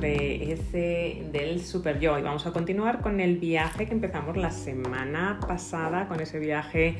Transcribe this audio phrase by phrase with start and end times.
[0.00, 2.18] de ese del super yo.
[2.18, 6.96] Y vamos a continuar con el viaje que empezamos la semana pasada con ese viaje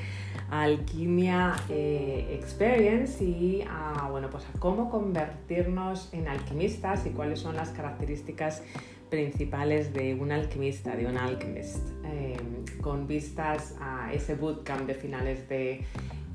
[0.51, 7.41] a Alquimia eh, Experience y a, bueno, pues a cómo convertirnos en alquimistas y cuáles
[7.41, 8.63] son las características
[9.11, 12.37] principales de un alquimista, de un alchemist, eh,
[12.81, 15.85] con vistas a ese bootcamp de finales de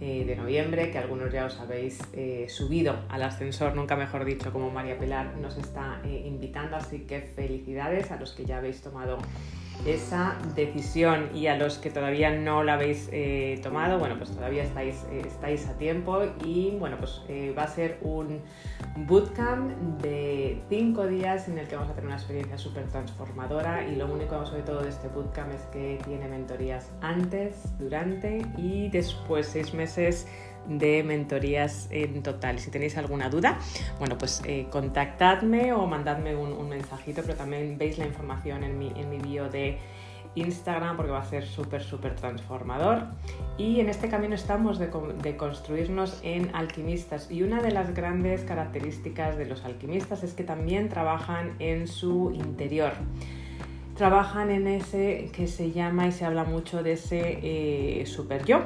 [0.04, 4.52] eh, de noviembre, que algunos ya os habéis eh, subido al ascensor, nunca mejor dicho,
[4.52, 6.76] como María Pilar nos está eh, invitando.
[6.76, 9.20] Así que felicidades a los que ya habéis tomado
[9.86, 14.64] esa decisión y a los que todavía no la habéis eh, tomado, bueno, pues todavía
[14.64, 18.42] estáis, eh, estáis a tiempo y bueno, pues eh, va a ser un
[19.08, 23.96] bootcamp de cinco días en el que vamos a tener una experiencia súper transformadora y
[23.96, 29.48] lo único sobre todo de este bootcamp es que tiene mentorías antes, durante y después
[29.48, 30.28] seis meses
[30.68, 32.60] de mentorías en total.
[32.60, 33.60] Si tenéis alguna duda,
[34.00, 38.94] bueno, pues eh, contactadme o mandadme un, mensajito, pero también veis la información en mi,
[38.96, 39.78] en mi bio de
[40.36, 43.04] Instagram porque va a ser súper, súper transformador.
[43.58, 44.90] Y en este camino estamos de,
[45.22, 47.30] de, construirnos en alquimistas.
[47.30, 52.32] Y una de las grandes características de los alquimistas es que también trabajan en su
[52.32, 52.94] interior.
[53.98, 58.62] Trabajan en ese que se llama y se habla mucho de ese eh, super yo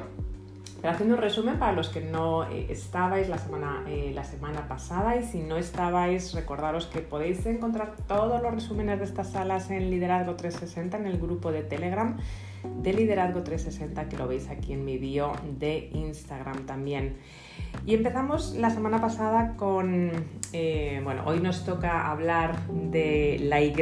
[0.85, 4.67] pero haciendo un resumen para los que no eh, estabais la semana, eh, la semana
[4.67, 9.71] pasada y si no estabais, recordaros que podéis encontrar todos los resúmenes de estas salas
[9.71, 12.15] en Liderazgo 360 en el grupo de Telegram
[12.83, 17.17] de Liderazgo 360 que lo veis aquí en mi bio de Instagram también.
[17.85, 20.11] Y empezamos la semana pasada con,
[20.53, 23.75] eh, bueno, hoy nos toca hablar de la Y,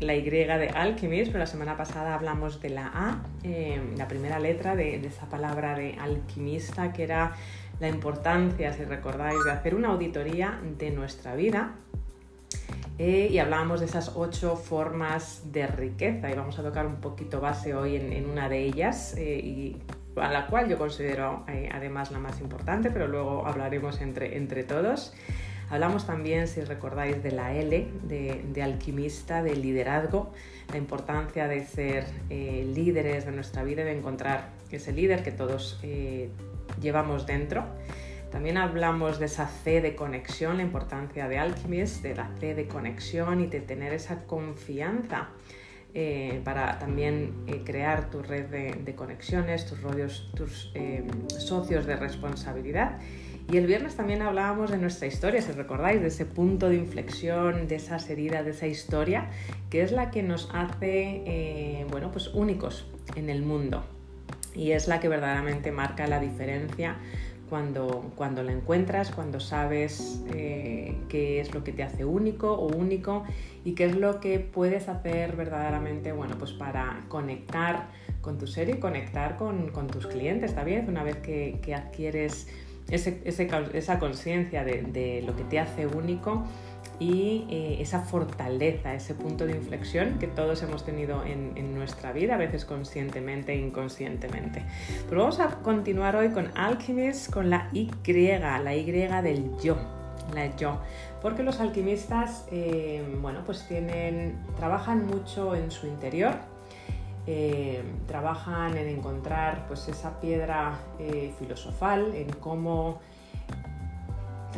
[0.00, 4.38] la y de Alchemist, pero la semana pasada hablamos de la A, eh, la primera
[4.38, 7.32] letra de, esa palabra de alquimista, que era
[7.80, 11.74] la importancia, si recordáis, de hacer una auditoría de nuestra vida.
[12.96, 17.42] Eh, y hablábamos de esas ocho formas de riqueza y vamos a tocar un poquito
[17.42, 19.76] base hoy en, en una de ellas y
[20.22, 24.64] a la cual yo considero eh, además la más importante, pero luego hablaremos entre, entre
[24.64, 25.12] todos.
[25.70, 30.32] Hablamos también, si recordáis, de la L, de, alquimista, de liderazgo,
[30.72, 35.78] la importancia de ser eh, líderes de nuestra vida, de encontrar ese líder que todos
[35.84, 36.28] eh,
[36.80, 37.64] llevamos dentro.
[38.32, 42.66] También hablamos de esa C de conexión, la importancia de Alchemist, de la C de
[42.66, 45.28] conexión y de tener esa confianza
[45.92, 51.96] eh, para también eh, crear tu red de, conexiones, tus, rodios, tus eh, socios de
[51.96, 52.98] responsabilidad.
[53.50, 57.66] Y el viernes también hablábamos de nuestra historia, si recordáis, de ese punto de inflexión,
[57.66, 59.30] de esas heridas, de esa historia,
[59.70, 62.86] que es la que nos hace, bueno, pues únicos
[63.16, 63.84] en el mundo.
[64.54, 66.98] Y es la que verdaderamente marca la diferencia
[67.50, 72.68] cuando, cuando la encuentras, cuando sabes eh, qué es lo que te hace único o
[72.68, 73.24] único
[73.64, 77.88] y qué es lo que puedes hacer verdaderamente, bueno, pues para conectar
[78.22, 82.48] con tu ser y conectar con, con tus clientes también, una vez que, adquieres
[82.90, 86.44] ese, esa conciencia de lo que te hace único
[87.00, 92.34] y eh, esa fortaleza, ese punto de inflexión que todos hemos tenido en, nuestra vida,
[92.34, 94.62] a veces conscientemente e inconscientemente.
[95.08, 98.84] Pero vamos a continuar hoy con Alchemist, con la Y, la Y
[99.22, 99.78] del yo,
[100.34, 100.78] la yo.
[101.22, 106.34] Porque los alquimistas, eh, bueno, pues tienen, trabajan mucho en su interior,
[107.26, 110.78] eh, trabajan en encontrar pues esa piedra
[111.38, 113.00] filosofal, en cómo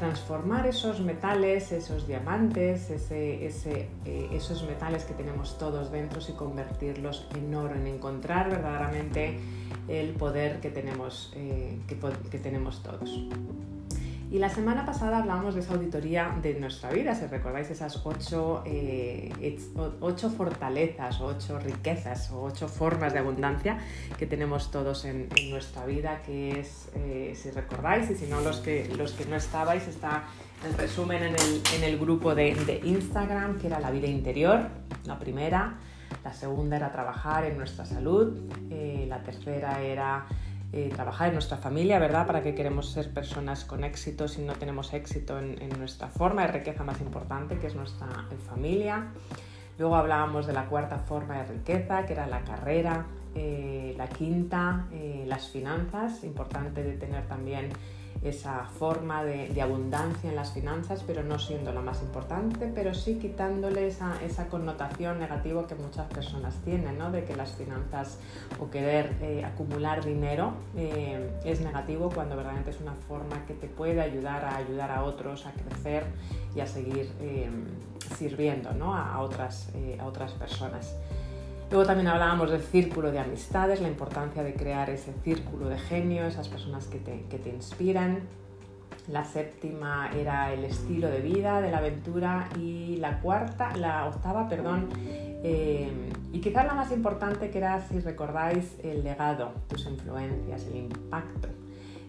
[0.03, 6.33] transformar esos metales, esos diamantes, ese, ese, eh, esos metales que tenemos todos dentro y
[6.33, 9.39] convertirlos en oro, en encontrar verdaderamente
[9.87, 11.97] el poder que tenemos, eh, que,
[12.33, 13.29] que tenemos todos.
[14.33, 18.63] Y la semana pasada hablamos de esa auditoría de nuestra vida, si recordáis esas ocho,
[18.65, 19.31] eh,
[20.01, 23.77] ocho fortalezas, ocho riquezas o ocho formas de abundancia
[24.19, 28.41] que tenemos todos en, en nuestra vida, que es, eh, si recordáis, y si no
[28.41, 30.25] los que, los que no estabais, está
[30.67, 34.63] el resumen en el, en el grupo de, de Instagram, que era la vida interior,
[35.05, 35.75] la primera,
[36.25, 38.33] la segunda era trabajar en nuestra salud,
[38.71, 40.25] eh, la tercera era
[40.73, 42.27] eh, trabajar en nuestra familia, ¿verdad?
[42.27, 46.53] ¿Para qué queremos ser personas con éxito si no tenemos éxito en, nuestra forma de
[46.53, 48.09] riqueza más importante, que es nuestra
[48.49, 49.09] familia?
[49.79, 53.07] Luego hablábamos de la cuarta forma de riqueza, que era la carrera.
[53.35, 56.23] Eh, la quinta, eh, las finanzas.
[56.25, 57.71] Importante de tener también
[58.23, 63.19] esa forma de, abundancia en las finanzas, pero no siendo la más importante, pero sí
[63.19, 64.19] quitándole esa,
[64.51, 67.11] connotación negativa que muchas personas tienen, ¿no?
[67.11, 68.19] de que las finanzas
[68.59, 73.69] o querer eh, acumular dinero eh, es negativo cuando verdaderamente es una forma que te
[73.69, 76.05] puede ayudar a ayudar a otros a crecer
[76.55, 77.49] y a seguir, eh,
[78.17, 80.97] sirviendo a, otras, a otras personas.
[81.73, 86.27] Luego también hablábamos del círculo de amistades, la importancia de crear ese círculo de genio,
[86.27, 88.21] esas personas que te, que te inspiran.
[89.09, 94.51] La séptima era el estilo de vida, de la aventura y la cuarta, la octava,
[94.51, 95.91] perdón, eh,
[96.31, 101.49] y quizás la más importante que era, si recordáis, el legado, tus influencias, el impacto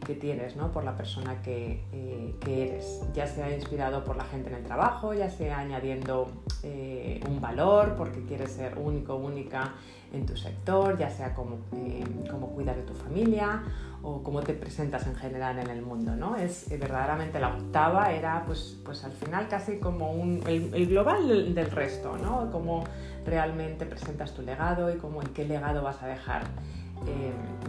[0.04, 0.72] que tienes ¿no?
[0.72, 4.64] por la persona que, eh, que, eres, ya sea inspirado por la gente en el
[4.64, 6.32] trabajo, ya sea añadiendo
[6.64, 9.74] eh, un valor porque quieres ser único, única
[10.12, 13.64] en tu sector, ya sea como, eh, como cuidar de tu familia
[14.04, 16.16] o cómo te presentas en general en el mundo.
[16.16, 16.36] ¿no?
[16.36, 21.72] Es verdaderamente la octava, era pues, pues al final casi como un, el, global del,
[21.72, 22.52] resto, ¿no?
[22.52, 22.84] cómo
[23.26, 26.44] realmente presentas tu legado y, cómo, y qué legado vas a dejar,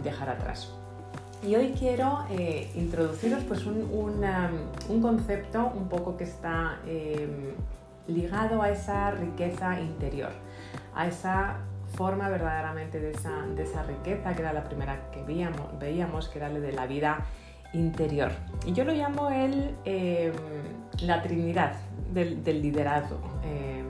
[0.03, 0.71] dejar atrás.
[1.43, 3.87] Y hoy quiero eh, introduciros pues, un,
[4.89, 7.53] un, concepto un poco que está em,
[8.07, 10.31] ligado a esa riqueza interior,
[10.95, 11.57] a esa
[11.95, 16.49] forma verdaderamente de esa, de esa riqueza que era la primera que veíamos, que era
[16.49, 17.25] la de la vida
[17.73, 18.31] interior.
[18.65, 20.33] Y yo lo llamo el, em,
[21.01, 21.75] la trinidad
[22.11, 23.19] del, del liderazgo.
[23.43, 23.84] Em,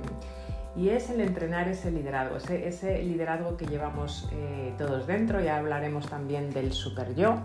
[0.75, 6.07] y es el entrenar ese liderazgo, ese, liderazgo que llevamos eh, todos dentro, ya hablaremos
[6.07, 7.39] también del super yo.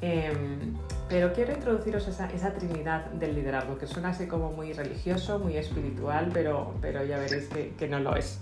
[0.00, 0.74] Em,
[1.08, 6.30] pero quiero introduciros esa, trinidad del liderazgo, que suena así como muy religioso, muy espiritual,
[6.32, 7.48] pero, pero ya veréis
[7.78, 8.40] que, no lo es.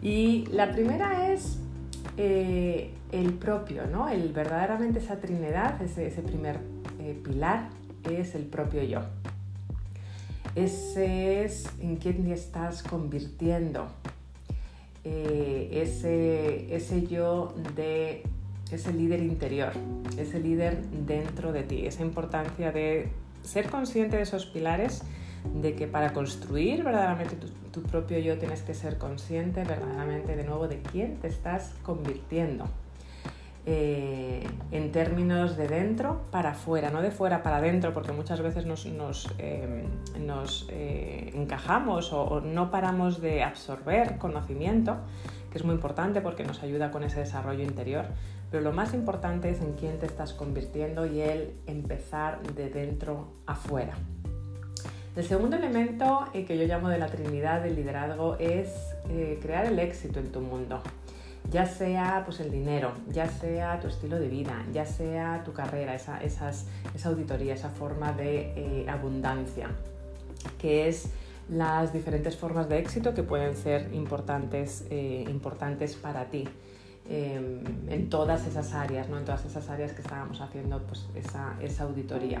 [0.00, 1.58] Y la primera es
[2.16, 4.08] eh, el propio, ¿no?
[4.08, 6.58] El, verdaderamente esa trinidad, ese, primer
[6.98, 7.68] eh, pilar,
[8.04, 9.00] es el propio yo.
[10.56, 13.88] Ese es en quién te estás convirtiendo.
[15.04, 18.22] Eh, ese, ese yo de
[18.72, 19.72] ese líder interior,
[20.16, 23.10] ese líder dentro de ti, esa importancia de
[23.42, 25.02] ser consciente de esos pilares,
[25.60, 30.42] de que para construir verdaderamente tu, tu, propio yo tienes que ser consciente verdaderamente de
[30.42, 32.64] nuevo de quién te estás convirtiendo.
[33.68, 38.64] Eh, en términos de dentro para afuera, no de fuera para adentro, porque muchas veces
[38.64, 38.86] nos,
[39.38, 39.84] eh,
[40.68, 44.98] eh, encajamos o, no paramos de absorber conocimiento,
[45.50, 48.04] que es muy importante porque nos ayuda con ese desarrollo interior,
[48.52, 53.32] pero lo más importante es en quién te estás convirtiendo y el empezar de dentro
[53.46, 53.94] afuera.
[55.16, 58.68] El segundo elemento que yo llamo de la Trinidad del liderazgo es
[59.40, 60.82] crear el éxito en tu mundo
[61.50, 65.94] ya sea pues, el dinero, ya sea tu estilo de vida, ya sea tu carrera,
[65.94, 66.52] esa,
[67.04, 69.68] auditoría, esa forma de eh, abundancia,
[70.58, 71.10] que es
[71.48, 76.48] las diferentes formas de éxito que pueden ser importantes, eh, importantes para ti.
[77.08, 79.18] Em, en todas esas áreas, ¿no?
[79.18, 82.40] en todas esas áreas que estábamos haciendo pues, esa, esa auditoría.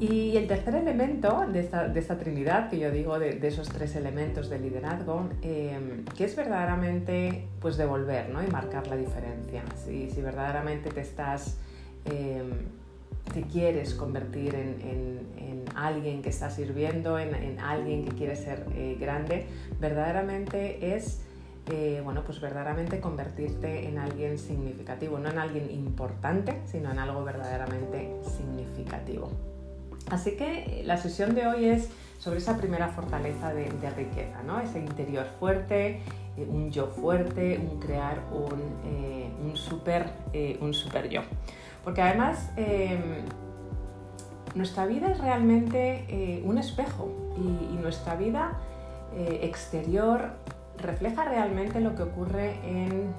[0.00, 4.60] Y el tercer elemento de esta, trinidad, que yo digo de, esos tres elementos de
[4.60, 8.42] liderazgo, em, que es verdaderamente pues devolver ¿no?
[8.42, 9.64] y marcar la diferencia.
[9.84, 11.58] Si, verdaderamente te estás,
[12.04, 15.18] te quieres convertir en,
[15.74, 19.46] alguien que está sirviendo, en, alguien que quiere ser eh, grande,
[19.80, 21.22] verdaderamente es
[21.70, 27.22] eh, bueno, pues verdaderamente convertirte en alguien significativo, no en alguien importante, sino en algo
[27.24, 29.30] verdaderamente significativo.
[30.10, 31.88] Así que la sesión de hoy es
[32.18, 34.58] sobre esa primera fortaleza de, riqueza, ¿no?
[34.60, 36.00] ese interior fuerte,
[36.36, 41.22] eh, un yo fuerte, un crear un, eh, super, eh, un super yo.
[41.84, 43.22] Porque además em,
[44.54, 48.58] nuestra vida es realmente un espejo y nuestra vida
[49.16, 50.32] exterior
[50.78, 53.12] refleja realmente lo que ocurre en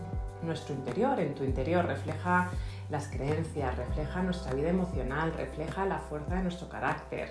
[0.44, 2.50] nuestro interior, en tu interior, refleja
[2.90, 7.30] las creencias, refleja nuestra vida emocional, refleja la fuerza de nuestro carácter.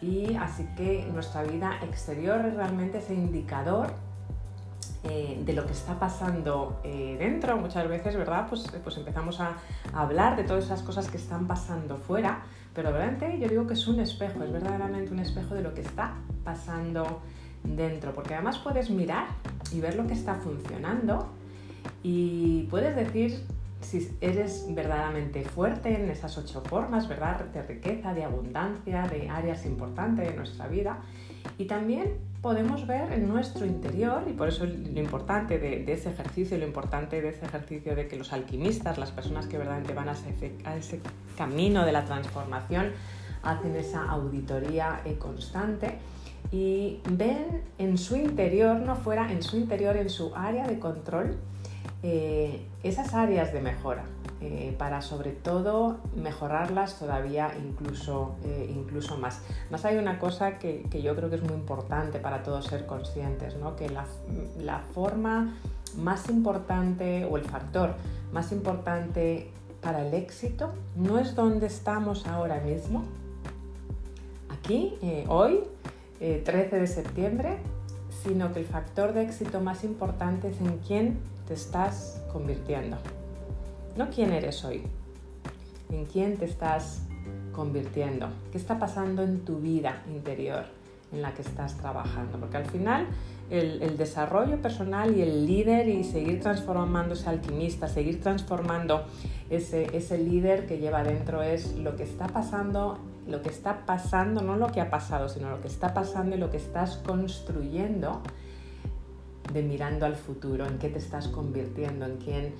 [0.00, 3.94] Y así que nuestra vida exterior es realmente ese indicador
[5.04, 7.56] eh, de lo que está pasando eh, dentro.
[7.56, 8.46] Muchas veces, ¿verdad?
[8.48, 9.56] Pues, pues empezamos a,
[9.92, 12.42] hablar de todas esas cosas que están pasando fuera,
[12.74, 15.80] pero realmente yo digo que es un espejo, es verdaderamente un espejo de lo que
[15.80, 17.22] está pasando
[17.62, 19.28] dentro, porque además puedes mirar
[19.72, 21.28] y ver lo que está funcionando
[22.02, 23.44] y puedes decir
[23.86, 27.44] si eres verdaderamente fuerte en esas ocho formas, ¿verdad?
[27.46, 30.98] De riqueza, de abundancia, de áreas importantes de nuestra vida.
[31.56, 36.58] Y también podemos ver en nuestro interior, y por eso lo importante de, ese ejercicio,
[36.58, 40.12] lo importante de ese ejercicio de que los alquimistas, las personas que verdaderamente van a
[40.12, 41.00] ese,
[41.36, 42.90] camino de la transformación,
[43.42, 45.98] hacen esa auditoría eh, constante
[46.50, 51.36] y ven en su interior, no fuera, en su interior, en su área de control,
[52.02, 54.04] eh, esas áreas de mejora
[54.40, 59.40] eh, para sobre todo mejorarlas todavía incluso, eh, incluso más.
[59.70, 63.56] Más hay una cosa que, yo creo que es muy importante para todos ser conscientes,
[63.56, 63.76] ¿no?
[63.76, 64.04] que la,
[64.94, 65.56] forma
[65.96, 67.94] más importante o el factor
[68.32, 69.50] más importante
[69.80, 73.04] para el éxito no es donde estamos ahora mismo,
[74.50, 75.64] aquí, hoy,
[76.18, 77.58] 13 de septiembre,
[78.22, 82.96] sino que el factor de éxito más importante es en quién te estás convirtiendo.
[83.96, 84.82] No quién eres hoy,
[85.90, 87.02] en quién te estás
[87.52, 90.64] convirtiendo, qué está pasando en tu vida interior
[91.12, 93.06] en la que estás trabajando, porque al final
[93.48, 99.06] el, desarrollo personal y el líder y seguir transformándose alquimista, seguir transformando
[99.48, 104.42] ese, ese líder que lleva dentro es lo que está pasando, lo que está pasando,
[104.42, 108.20] no lo que ha pasado, sino lo que está pasando y lo que estás construyendo
[109.52, 112.54] de mirando al futuro, en qué te estás convirtiendo, en quién,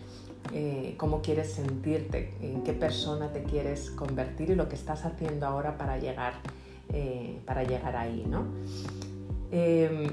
[0.53, 5.47] eh, cómo quieres sentirte, en qué persona te quieres convertir y lo que estás haciendo
[5.47, 6.35] ahora para llegar,
[6.93, 8.47] eh, para llegar ahí, ¿no?
[9.51, 10.09] Em,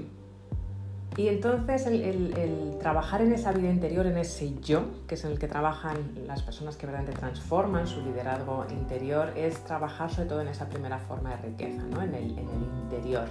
[1.15, 5.39] y entonces el, trabajar en esa vida interior, en ese yo, que es en el
[5.39, 10.47] que trabajan las personas que verdaderamente transforman su liderazgo interior, es trabajar sobre todo en
[10.47, 12.01] esa primera forma de riqueza, ¿no?
[12.01, 13.25] en, el, en el interior,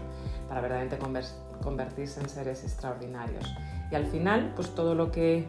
[0.49, 0.99] para verdaderamente
[1.63, 3.45] convertirse en seres extraordinarios.
[3.91, 5.47] Y al final, pues todo lo que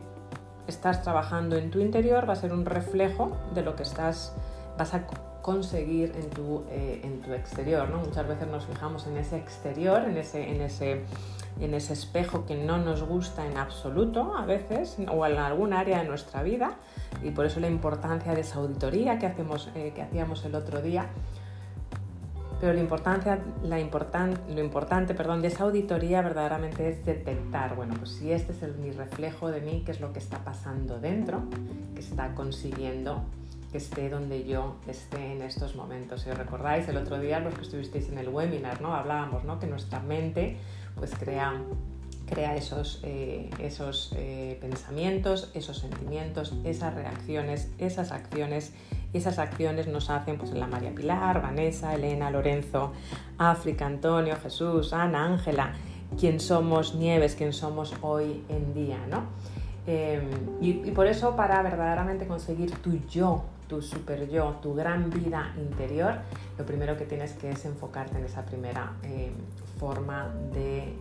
[0.67, 4.33] estás trabajando en tu interior va a ser un reflejo de lo que estás,
[4.77, 5.05] vas a
[5.41, 7.89] conseguir en tu, eh, en tu exterior.
[7.89, 7.99] ¿no?
[7.99, 11.03] Muchas veces nos fijamos en ese exterior, en ese, en, ese,
[11.60, 16.00] en ese espejo que no nos gusta en absoluto a veces o en algún área
[16.00, 16.75] de nuestra vida
[17.24, 20.81] y por eso la importancia de esa auditoría que, hacemos, eh, que hacíamos el otro
[20.81, 21.07] día
[22.63, 28.12] pero la importancia, la lo importante perdón, de esa auditoría verdaderamente es detectar, bueno, pues
[28.12, 31.43] si este es el, mi reflejo de mí, qué es lo que está pasando dentro,
[31.93, 33.25] que está consiguiendo
[33.74, 36.22] que esté donde yo esté en estos momentos.
[36.22, 38.93] Si os recordáis, el otro día, los que estuvisteis en el webinar, ¿no?
[38.93, 39.60] hablábamos ¿no?
[39.60, 40.57] que nuestra mente
[40.95, 41.59] pues, crea
[42.25, 48.73] crea esos, eh, esos eh, pensamientos, esos sentimientos, esas reacciones, esas acciones.
[49.13, 52.93] Y esas acciones nos hacen pues, la María Pilar, Vanessa, Elena, Lorenzo,
[53.38, 55.73] África, Antonio, Jesús, Ana, Ángela,
[56.19, 58.97] quién somos Nieves, quién somos hoy en día.
[59.07, 59.25] ¿no?
[59.85, 60.29] Em,
[60.62, 66.15] y, por eso para verdaderamente conseguir tu yo, tu super yo, tu gran vida interior,
[66.57, 69.33] lo primero que tienes que es enfocarte en esa primera em,
[69.83, 70.95] forma de,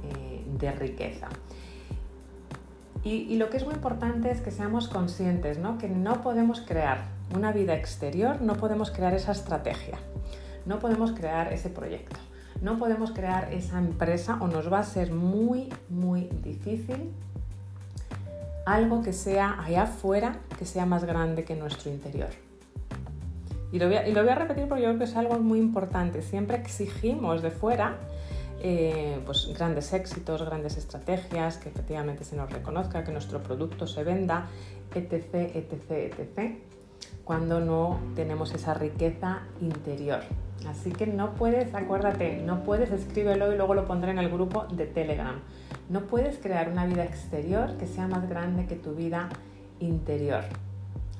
[0.60, 1.28] eh, riqueza.
[3.04, 5.78] Y, lo que es muy importante es que seamos conscientes, ¿no?
[5.78, 6.98] que no podemos crear
[7.34, 9.98] una vida exterior, no podemos crear esa estrategia,
[10.66, 12.16] no podemos crear ese proyecto,
[12.60, 17.10] no podemos crear esa empresa o nos va a ser muy, muy difícil
[18.66, 22.30] algo que sea allá afuera, que sea más grande que nuestro interior.
[23.72, 26.22] Y lo, y lo voy a repetir porque yo creo que es algo muy importante.
[26.22, 27.96] Siempre exigimos de fuera
[28.64, 34.04] eh, pues grandes éxitos, grandes estrategias, que efectivamente se nos reconozca, que nuestro producto se
[34.04, 34.46] venda,
[34.94, 36.58] etc., etc., etc.,
[37.24, 40.20] cuando no tenemos esa riqueza interior.
[40.68, 44.66] Así que no puedes, acuérdate, no puedes, escríbelo y luego lo pondré en el grupo
[44.66, 45.40] de Telegram.
[45.88, 49.28] No puedes crear una vida exterior que sea más grande que tu vida
[49.80, 50.44] interior.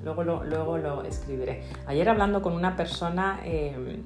[0.05, 1.65] Luego lo, luego lo escribiré.
[1.87, 3.41] Ayer hablando con una persona...
[3.45, 4.01] Eh,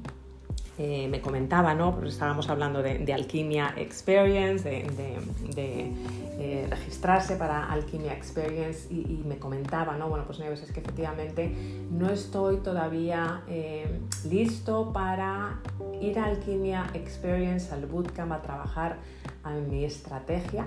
[0.78, 1.92] eh, me comentaba, ¿no?
[1.94, 5.92] Porque estábamos hablando de, Alquimia Experience, de,
[6.38, 10.10] eh, registrarse para Alquimia Experience y, me comentaba, ¿no?
[10.10, 11.50] Bueno, pues Neves, es que efectivamente
[11.90, 15.60] no estoy todavía eh, listo para
[16.02, 18.98] ir a Alquimia Experience, al bootcamp, a trabajar
[19.54, 20.66] en mi estrategia,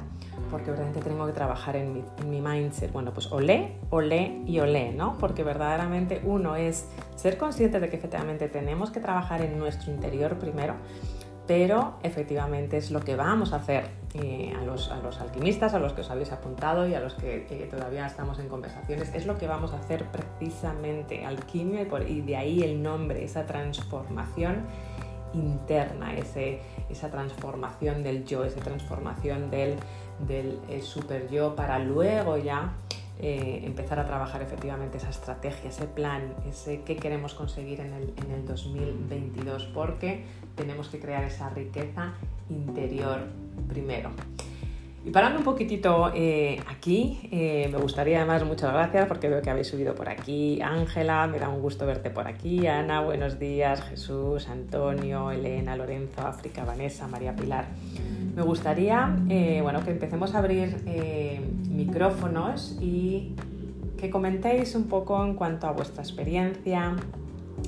[0.52, 2.92] porque verdaderamente tengo que trabajar en mi, mindset.
[2.92, 5.18] Bueno, pues olé, olé y olé, ¿no?
[5.18, 10.38] Porque verdaderamente uno es ser consciente de que efectivamente tenemos que trabajar en nuestro interior
[10.38, 10.76] primero,
[11.48, 15.80] pero efectivamente es lo que vamos a hacer eh, a, los, a, los, alquimistas, a
[15.80, 19.38] los que os habéis apuntado y a los que todavía estamos en conversaciones, es lo
[19.38, 24.66] que vamos a hacer precisamente alquimia y de ahí el nombre, esa transformación
[25.34, 29.76] interna, ese, esa transformación del yo, esa transformación del,
[30.28, 32.74] del super yo para luego ya
[33.22, 38.14] eh, empezar a trabajar efectivamente esa estrategia, ese plan, ese qué queremos conseguir en el,
[38.16, 40.24] en el 2022, porque
[40.56, 42.14] tenemos que crear esa riqueza
[42.50, 43.28] interior
[43.68, 44.12] primero.
[45.06, 49.50] Y parando un poquitito eh, aquí, eh, me gustaría además, muchas gracias porque veo que
[49.50, 50.62] habéis subido por aquí.
[50.62, 52.68] Ángela, me da un gusto verte por aquí.
[52.68, 53.82] Ana, buenos días.
[53.82, 57.68] Jesús, Antonio, Elena, Lorenzo, África, Vanessa, María Pilar.
[58.36, 60.76] Me gustaría eh, bueno, que empecemos a abrir
[61.70, 63.36] micrófonos y
[63.98, 66.96] que comentéis un poco en cuanto a vuestra experiencia,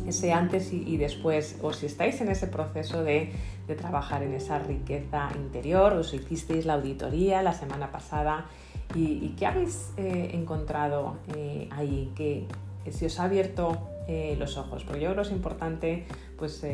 [0.08, 3.32] ese antes y, después, o si estáis en ese proceso de,
[3.80, 8.48] trabajar en esa riqueza interior, o si hicisteis la auditoría la semana pasada
[8.94, 12.48] y, qué habéis eh, encontrado eh, ahí, que
[12.92, 16.06] si os ha abierto eh, los ojos, porque yo creo que es importante
[16.38, 16.66] pues,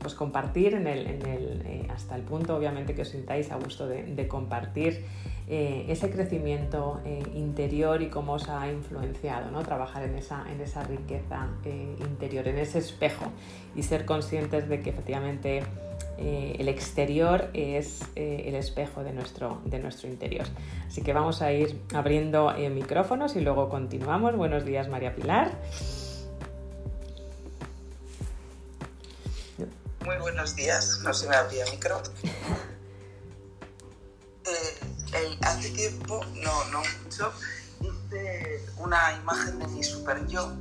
[0.00, 5.04] pues compartir en el, hasta el punto obviamente que os sintáis a gusto de compartir
[5.54, 9.62] eh, ese crecimiento eh, interior y cómo os ha influenciado ¿no?
[9.62, 13.30] trabajar en esa, en esa riqueza eh, interior, en ese espejo
[13.76, 15.62] y ser conscientes de que efectivamente
[16.16, 20.46] el exterior es el espejo de nuestro, de nuestro interior.
[20.86, 24.36] Así que vamos a ir abriendo micrófonos y luego continuamos.
[24.36, 25.50] Buenos días María Pilar.
[30.06, 32.00] Muy buenos días, no se me abría micro
[35.42, 37.32] hace tiempo, no, no mucho,
[37.80, 40.52] hice una imagen de mi super yo,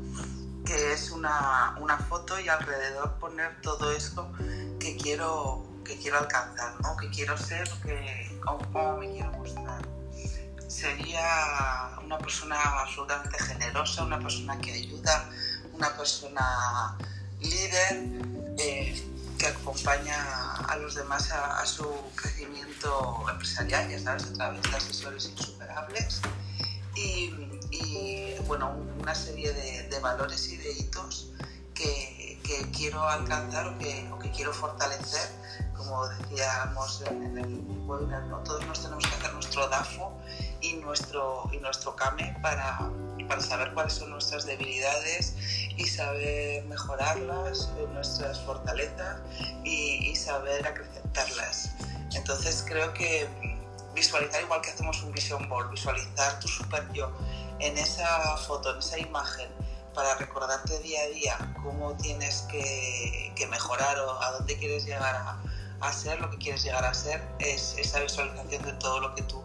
[0.66, 1.76] que es una,
[2.10, 4.32] foto y alrededor poner todo esto
[4.80, 6.98] que quiero, que quiero alcanzar, ¿no?
[6.98, 9.82] que quiero ser, que, cómo me quiero mostrar.
[10.68, 15.30] Sería una persona absolutamente generosa, una persona que ayuda,
[15.74, 16.98] una persona
[17.40, 18.04] líder.
[18.58, 19.08] Eh,
[19.42, 21.84] que acompaña a los demás a, su
[22.16, 26.22] crecimiento empresarial, ya sabes, a través de asesores insuperables
[26.96, 31.32] y, bueno, una serie de, valores y de hitos
[31.74, 32.40] que,
[32.72, 35.28] quiero alcanzar o que, quiero fortalecer.
[35.76, 38.38] Como decíamos en el webinar, ¿no?
[38.44, 40.22] todos nos tenemos que hacer nuestro DAFO
[40.62, 42.92] y nuestro, y nuestro CAME para,
[43.32, 45.36] para saber cuáles son nuestras debilidades
[45.78, 49.22] y saber mejorarlas, nuestras fortalezas
[49.64, 51.72] y, saber acrecentarlas.
[52.14, 53.30] Entonces creo que
[53.96, 57.10] visualizar igual que hacemos un vision board, visualizar tu super yo
[57.60, 59.50] en esa foto, en esa imagen,
[59.94, 65.42] para recordarte día a día cómo tienes que, mejorar o a dónde quieres llegar a,
[65.80, 69.22] a, ser, lo que quieres llegar a ser, es esa visualización de todo lo que
[69.24, 69.42] tú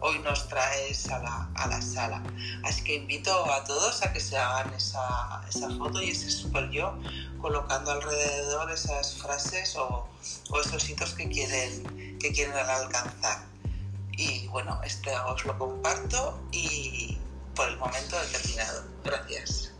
[0.00, 2.22] hoy nos traes a la, a la sala.
[2.64, 6.70] Así que invito a todos a que se hagan esa, esa foto y ese super
[6.70, 6.98] yo,
[7.40, 10.08] colocando alrededor esas frases o,
[10.50, 13.44] o esos hitos que quieren, que quieren alcanzar.
[14.12, 17.18] Y bueno, este os lo comparto y
[17.54, 18.84] por el momento he terminado.
[19.04, 19.72] Gracias.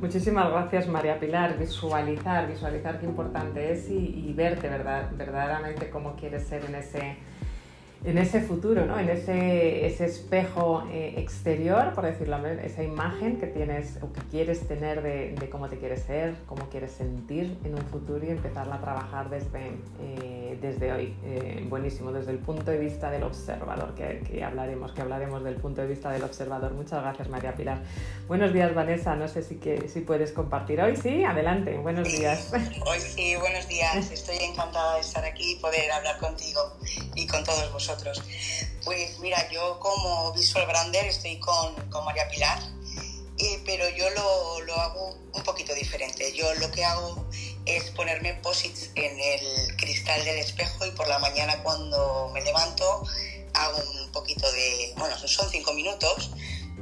[0.00, 1.58] Muchísimas gracias María Pilar.
[1.58, 7.18] Visualizar, visualizar qué importante es y, y verte verdad, verdaderamente cómo quieres ser en ese
[8.04, 8.98] en ese futuro, ¿no?
[8.98, 14.66] en ese, ese espejo eh, exterior, por decirlo, esa imagen que tienes o que quieres
[14.68, 18.80] tener de, cómo te quieres ser, cómo quieres sentir en un futuro y empezarla a
[18.80, 21.16] trabajar desde, eh, desde hoy.
[21.24, 25.56] Eh, buenísimo, desde el punto de vista del observador, que, que, hablaremos, que hablaremos del
[25.56, 26.72] punto de vista del observador.
[26.74, 27.82] Muchas gracias, María Pilar.
[28.28, 29.16] Buenos días, Vanessa.
[29.16, 30.96] No sé si, que, si puedes compartir hoy.
[30.96, 31.76] Sí, adelante.
[31.78, 32.52] Buenos días.
[32.86, 34.10] Hoy sí, buenos días.
[34.12, 36.60] Estoy encantada de estar aquí y poder hablar contigo
[37.16, 37.87] y con todos vosotros.
[38.84, 42.58] Pues mira, yo como visual brander estoy con, con María Pilar,
[43.38, 46.34] eh, pero yo lo, lo, hago un poquito diferente.
[46.34, 47.26] Yo lo que hago
[47.64, 53.04] es ponerme posits en el cristal del espejo y por la mañana cuando me levanto
[53.54, 56.30] hago un poquito de, bueno, son cinco minutos,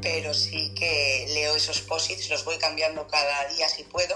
[0.02, 4.14] pero sí que leo esos posits, los voy cambiando cada día si puedo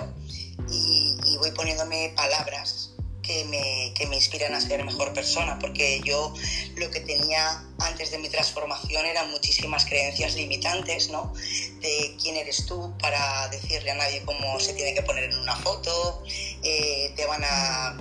[0.71, 2.90] y, y voy poniéndome palabras
[3.31, 6.35] que me, que me inspiran a ser mejor persona, porque yo
[6.77, 11.33] lo que tenía antes de mi transformación eran muchísimas creencias limitantes, ¿no?
[11.81, 15.55] De quién eres tú para decirle a nadie cómo se tiene que poner en una
[15.55, 16.25] foto,
[16.65, 18.01] eh, te van a,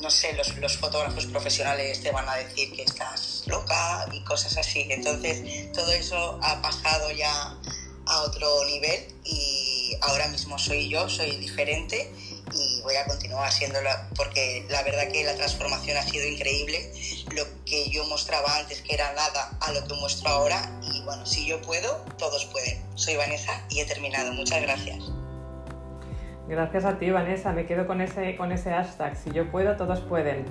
[0.00, 4.56] no sé, los, los, fotógrafos profesionales te van a decir que estás loca y cosas
[4.56, 4.86] así.
[4.90, 7.56] Entonces, todo eso ha pasado ya
[8.06, 12.10] a otro nivel y ahora mismo soy yo, soy diferente
[12.82, 16.92] voy a continuar haciéndolo porque la verdad que la transformación ha sido increíble.
[17.32, 21.26] Lo que yo mostraba antes que era nada a lo que muestro ahora y bueno,
[21.26, 22.82] si yo puedo, todos pueden.
[22.94, 24.32] Soy Vanessa y he terminado.
[24.32, 25.17] Muchas gracias.
[26.48, 27.52] Gracias a ti, Vanessa.
[27.52, 29.14] Me quedo con ese, con ese hashtag.
[29.16, 30.46] Si yo puedo, todos pueden.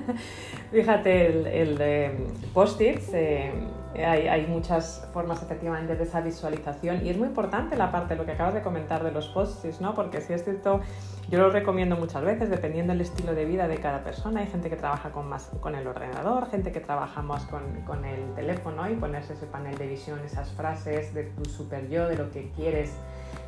[0.70, 3.52] Fíjate, el, el eh, post-its, eh,
[3.96, 8.24] hay, hay, muchas formas efectivamente de esa visualización y es muy importante la parte, lo
[8.24, 9.92] que acabas de comentar de los post-its, ¿no?
[9.94, 10.80] Porque si es cierto,
[11.28, 14.40] yo lo recomiendo muchas veces, dependiendo del estilo de vida de cada persona.
[14.40, 18.04] Hay gente que trabaja con, más, con el ordenador, gente que trabaja más con, con
[18.04, 22.16] el teléfono y ponerse ese panel de visión, esas frases de tu super yo, de
[22.16, 22.92] lo que quieres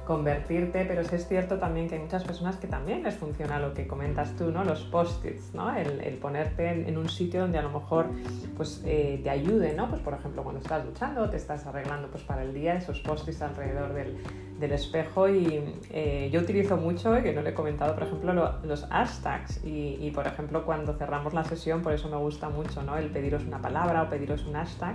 [0.07, 3.75] convertirte, pero sí es cierto también que hay muchas personas que también les funciona lo
[3.75, 4.65] que comentas tú, ¿no?
[4.65, 5.75] Los post-its, ¿no?
[5.77, 8.07] El, ponerte en, un sitio donde a lo mejor
[8.57, 9.91] pues, eh, te ayude, ¿no?
[9.91, 13.43] Pues por ejemplo cuando estás luchando, te estás arreglando pues, para el día, esos post-its
[13.43, 14.17] alrededor del,
[14.61, 18.61] del, espejo y eh, yo utilizo mucho, que no le he comentado, por ejemplo, lo,
[18.63, 22.83] los hashtags y, y, por ejemplo cuando cerramos la sesión, por eso me gusta mucho,
[22.83, 22.97] ¿no?
[22.97, 24.95] El pediros una palabra o pediros un hashtag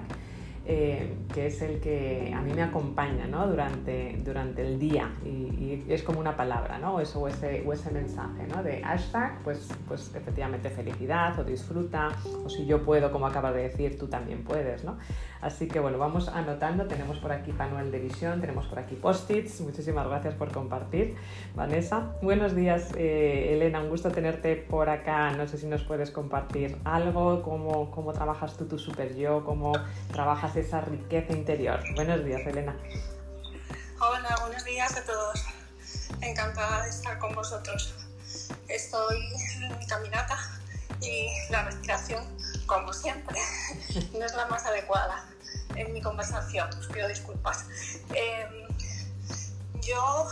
[0.63, 3.47] eh, que es el que a mí me acompaña ¿no?
[3.47, 6.95] durante, durante el día y, y, es como una palabra ¿no?
[6.95, 8.61] o, ese, o ese mensaje ¿no?
[8.61, 12.09] de hashtag, pues, pues efectivamente felicidad o disfruta
[12.45, 14.83] o si yo puedo, como acabas de decir, tú también puedes.
[14.83, 14.97] ¿no?
[15.41, 19.61] Así que bueno, vamos anotando, tenemos por aquí panuel de visión, tenemos por aquí post-its,
[19.61, 21.15] muchísimas gracias por compartir,
[21.55, 22.15] Vanessa.
[22.21, 26.77] Buenos días, eh, Elena, un gusto tenerte por acá, no sé si nos puedes compartir
[26.83, 29.73] algo, cómo, cómo trabajas tú tu super yo, cómo
[30.11, 31.79] trabajas esa riqueza interior.
[31.95, 32.75] Buenos días, Elena.
[33.99, 35.45] Hola, buenos días a todos.
[36.21, 37.93] Encantada de estar con vosotros.
[38.67, 39.17] Estoy
[39.61, 40.37] en mi caminata
[41.01, 42.23] y la respiración,
[42.65, 43.39] como siempre,
[44.13, 45.25] no es la más adecuada
[45.75, 46.69] en mi conversación.
[46.77, 47.65] Os pido disculpas.
[48.13, 48.67] Eh,
[49.81, 50.27] yo,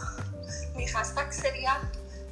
[0.75, 1.79] mi hashtag sería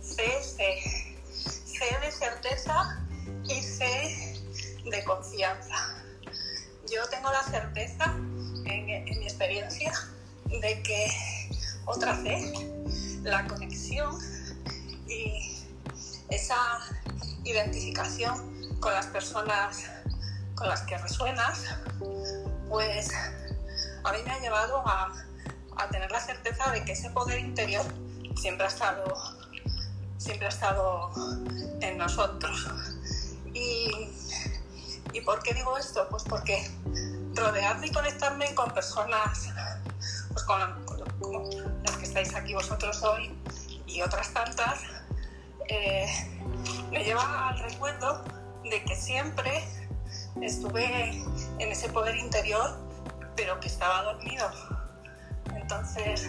[0.01, 0.57] CS.
[0.57, 3.05] C de certeza
[3.43, 4.41] y C
[4.83, 6.06] de confianza
[6.91, 8.13] yo tengo la certeza,
[8.65, 8.85] en,
[9.19, 9.91] mi experiencia,
[10.45, 11.07] de que
[11.85, 12.51] otra vez
[13.23, 14.17] la conexión
[15.07, 15.57] y
[16.29, 16.79] esa
[17.43, 19.83] identificación con las personas
[20.55, 21.65] con las que resuenas,
[22.67, 23.09] pues
[24.03, 25.13] a mí me ha llevado a,
[25.77, 27.85] a tener la certeza de que ese poder interior
[28.35, 29.13] siempre ha estado,
[30.17, 31.11] siempre ha estado
[31.81, 32.67] en nosotros.
[33.53, 34.09] Y
[35.13, 36.07] ¿Y por qué digo esto?
[36.09, 36.69] Pues porque
[37.33, 39.49] rodearme y conectarme con personas,
[40.31, 43.37] pues con, con, las que estáis aquí vosotros hoy
[43.85, 44.79] y otras tantas,
[45.69, 46.07] eh,
[46.91, 48.23] me lleva al recuerdo
[48.63, 49.63] de que siempre
[50.41, 51.23] estuve
[51.59, 52.77] en ese poder interior,
[53.35, 54.49] pero que estaba dormido.
[55.55, 56.27] Entonces,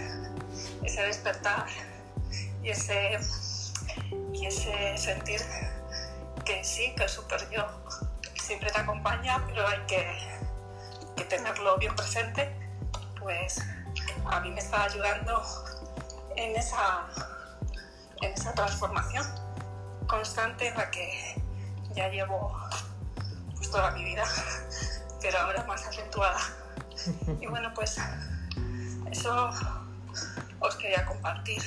[0.85, 1.67] ese despertar
[2.63, 3.19] y ese,
[4.33, 5.41] y ese sentir
[6.45, 7.67] que sí, que el super yo
[8.49, 10.39] siempre te acompaña, pero hay que,
[11.29, 12.51] tenerlo bien presente,
[13.21, 13.63] pues
[14.31, 15.43] a mí me está ayudando
[16.35, 17.07] en esa,
[18.23, 19.27] en esa transformación
[20.07, 21.35] constante en la que
[21.93, 22.57] ya llevo
[23.55, 24.25] pues, toda mi vida,
[25.21, 26.41] pero ahora más acentuada.
[27.43, 27.99] Y bueno, pues
[29.11, 29.51] eso
[30.61, 31.63] os quería compartir,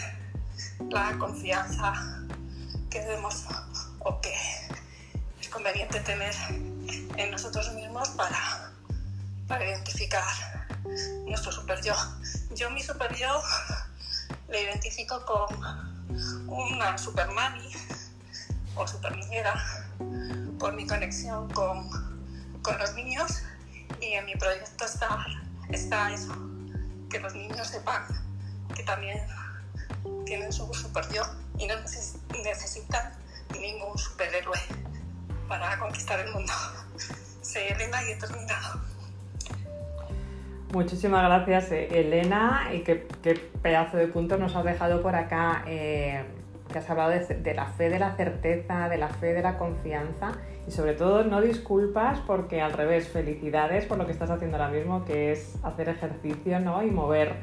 [0.90, 1.94] la confianza
[2.90, 3.46] que debemos
[4.00, 4.34] o que
[5.52, 6.34] conveniente tener
[7.18, 8.72] en nosotros mismos para,
[9.48, 10.24] para identificar
[11.26, 11.94] nuestro super yo.
[12.56, 13.42] Yo mi super yo
[14.48, 16.08] le identifico con
[16.48, 17.70] una supermani
[18.76, 19.54] o superniñera
[20.58, 21.90] por mi conexión con,
[22.62, 23.44] con, los niños
[24.00, 25.26] y en mi proyecto está,
[25.70, 26.34] está eso,
[27.10, 28.04] que los niños sepan
[28.74, 29.20] que también
[30.26, 31.24] tienen su super yo
[31.58, 31.76] y no
[32.44, 33.14] necesitan
[33.60, 34.60] ningún superhéroe
[35.52, 36.54] para conquistar el mundo.
[37.42, 38.80] Soy Elena y he terminado.
[40.72, 45.66] Muchísimas gracias, eh, Elena, y qué, qué, pedazo de punto nos has dejado por acá.
[45.68, 46.24] Eh,
[46.72, 49.58] que has hablado de, de, la fe de la certeza, de la fe de la
[49.58, 50.32] confianza
[50.66, 54.70] y sobre todo no disculpas porque al revés, felicidades por lo que estás haciendo ahora
[54.70, 56.82] mismo, que es hacer ejercicio ¿no?
[56.82, 57.36] y mover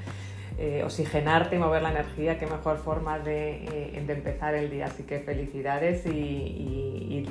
[0.60, 4.86] eh, oxigenarte y mover la energía, qué mejor forma de, eh, empezar el día.
[4.86, 7.24] Así que felicidades y,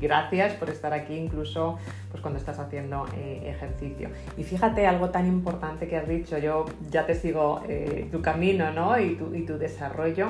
[0.00, 1.78] gracias por estar aquí incluso
[2.10, 4.10] pues, cuando estás haciendo eh, ejercicio.
[4.36, 8.70] Y fíjate algo tan importante que has dicho, yo ya te sigo eh, tu camino
[8.72, 8.98] ¿no?
[8.98, 10.28] y, tu, y tu desarrollo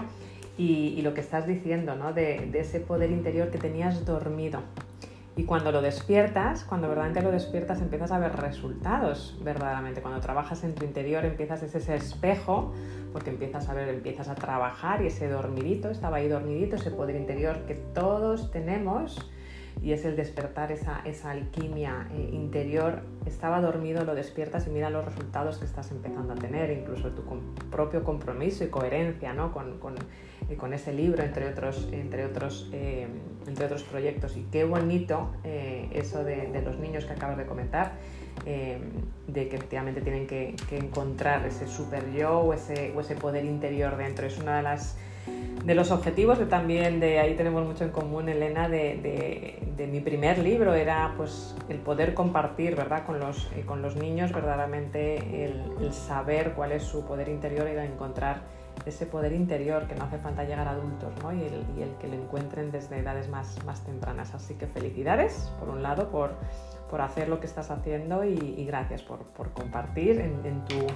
[0.57, 2.13] y, lo que estás diciendo ¿no?
[2.13, 4.61] de ese poder interior que tenías dormido.
[5.39, 10.03] Y cuando lo despiertas, cuando verdaderamente lo despiertas, empiezas a ver resultados verdaderamente.
[10.03, 12.73] Cuando trabajas en tu interior, empiezas ese, espejo,
[13.13, 17.15] porque empiezas a ver, empiezas a trabajar y ese dormidito, estaba ahí dormidito, ese poder
[17.15, 19.31] interior que todos tenemos,
[19.81, 23.03] y es el despertar esa, esa alquimia eh, interior.
[23.25, 27.23] Estaba dormido, lo despiertas y mira los resultados que estás empezando a tener, incluso tu
[27.71, 29.53] propio compromiso y coherencia ¿no?
[29.53, 29.95] con,
[30.57, 33.07] con, ese libro, entre otros, entre otros, eh,
[33.47, 34.37] entre otros proyectos.
[34.37, 37.93] Y qué bonito eso de, los niños que acabas de comentar.
[38.45, 43.97] de que efectivamente tienen que, encontrar ese super yo o ese, o ese poder interior
[43.97, 44.27] dentro.
[44.27, 44.97] Es una de las
[45.65, 50.01] de los objetivos, de también de ahí tenemos mucho en común, Elena, de, de, mi
[50.01, 53.05] primer libro, era pues el poder compartir, ¿verdad?
[53.05, 57.79] Con los, eh, con los niños verdaderamente el, saber cuál es su poder interior y
[57.79, 58.43] encontrar
[58.87, 61.33] ese poder interior que no hace falta llegar a adultos, ¿no?
[61.33, 64.35] Y el, que lo encuentren desde edades más, más tempranas.
[64.35, 66.35] Así que felicidades, por un lado, por,
[66.91, 70.87] por hacer lo que estás haciendo y, gracias por, por compartir en, en tu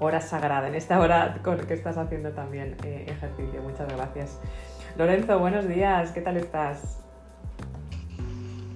[0.00, 3.62] hora sagrada, en esta hora con que estás haciendo también eh, ejercicio.
[3.62, 4.38] Muchas gracias.
[4.96, 6.98] Lorenzo, buenos días, ¿qué tal estás?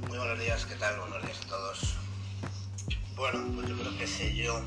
[0.09, 1.01] Muy buenos días, ¿qué tal?
[1.01, 1.99] Buenos días a todos.
[3.17, 4.61] Bueno, pues yo creo que sé yo,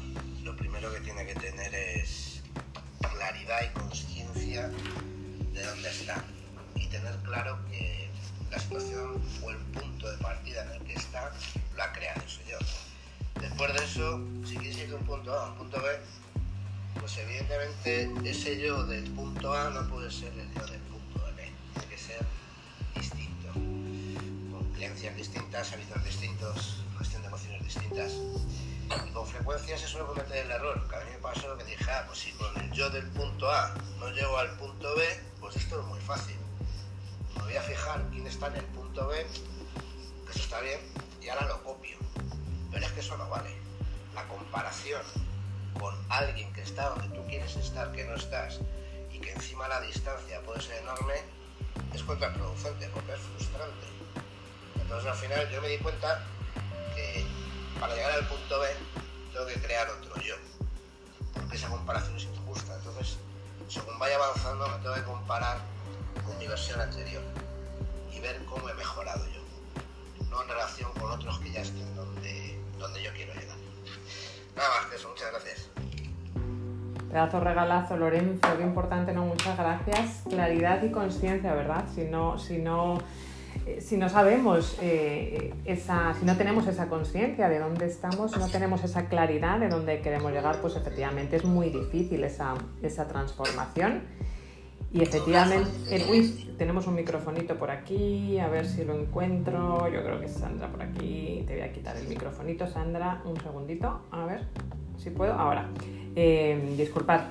[0.44, 2.27] lo primero que tiene que tener es
[3.00, 4.70] claridad y conciencia
[5.54, 6.24] de dónde está
[6.76, 8.10] y tener claro que
[8.52, 11.32] la situación o el punto de partida en el que está
[11.76, 12.58] lo ha creado ese yo.
[13.42, 15.90] Después de eso, si quieres ir de un punto A a un punto B,
[17.00, 21.52] pues evidentemente ese yo del punto A no puede ser el yo del punto B,
[21.74, 22.26] tiene que ser
[22.96, 28.14] distinto, con creencias distintas, hábitos distintos, gestión de emociones distintas.
[29.14, 32.04] Con frecuencia se suele cometer el error, que a mí me pasó que dije, ah,
[32.08, 35.04] pues si con el yo del punto A no llego al punto B,
[35.42, 36.38] pues esto es muy fácil.
[37.36, 39.26] Me voy a fijar quién está en el punto B,
[40.26, 40.80] que eso está bien,
[41.22, 41.98] y ahora lo copio.
[42.72, 43.56] Pero es que eso no vale.
[44.16, 45.02] La comparación
[45.80, 48.60] con alguien que está donde tú quieres estar, que no estás,
[49.12, 51.16] y que encima la distancia puede ser enorme,
[51.94, 53.86] es contraproducente porque es frustrante.
[54.82, 56.24] Entonces al final yo me di cuenta
[56.96, 57.26] que
[57.80, 58.68] para llegar al punto B
[59.34, 60.36] tengo que crear otro yo,
[61.34, 62.76] porque esa comparación es injusta.
[62.76, 63.18] Entonces,
[63.70, 65.60] según vaya avanzando, me tengo que comparar
[66.26, 67.22] con mi versión anterior
[68.14, 69.42] y ver cómo he mejorado yo,
[70.30, 73.58] no en relación con otros que ya estén donde, donde yo quiero llegar.
[74.56, 75.70] Nada más que eso, muchas gracias.
[77.10, 79.26] Pedazo regalazo, Lorenzo, qué importante, ¿no?
[79.26, 80.24] Muchas gracias.
[80.30, 81.86] Claridad y conciencia, ¿verdad?
[81.94, 82.98] Si no, si no,
[83.80, 88.84] si no sabemos eh, esa, si no tenemos esa conciencia de dónde estamos, no tenemos
[88.84, 94.04] esa claridad de dónde queremos llegar, pues efectivamente es muy difícil esa, esa transformación.
[94.94, 95.70] Y efectivamente,
[96.10, 99.88] uy, tenemos un microfonito por aquí, a ver si lo encuentro.
[99.90, 101.44] Yo creo que es Sandra por aquí.
[101.46, 104.02] Te voy a quitar el microfonito, Sandra, un segundito.
[104.12, 104.46] A ver
[104.98, 105.34] si puedo.
[105.34, 105.68] Ahora,
[106.16, 107.26] eh, disculpad.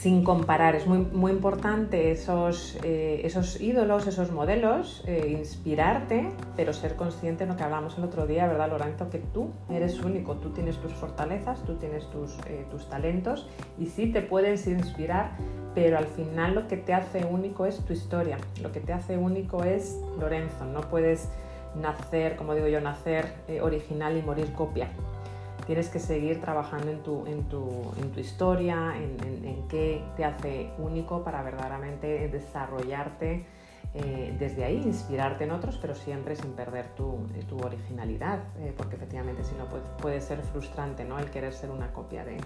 [0.00, 0.76] Sin comparar.
[0.76, 7.44] Es muy, muy importante esos, eh, esos ídolos, esos modelos, eh, inspirarte, pero ser consciente
[7.44, 9.10] de lo que hablamos el otro día, ¿verdad, Lorenzo?
[9.10, 13.46] Que tú eres único, tú tienes tus fortalezas, tú tienes tus, eh, tus talentos
[13.78, 15.32] y sí te puedes inspirar,
[15.74, 19.18] pero al final lo que te hace único es tu historia, lo que te hace
[19.18, 21.28] único es Lorenzo, no puedes
[21.78, 23.26] nacer, como digo yo, nacer
[23.60, 24.88] original y morir copia
[25.66, 30.70] tienes que seguir trabajando en tu, en tu, en tu historia, en, qué te hace
[30.78, 33.46] único para verdaderamente desarrollarte
[33.94, 38.96] eh, desde ahí, inspirarte en otros, pero siempre sin perder tu, tu originalidad, eh, porque
[38.96, 41.18] efectivamente si no puede, puede, ser frustrante ¿no?
[41.18, 42.36] el querer ser una copia de,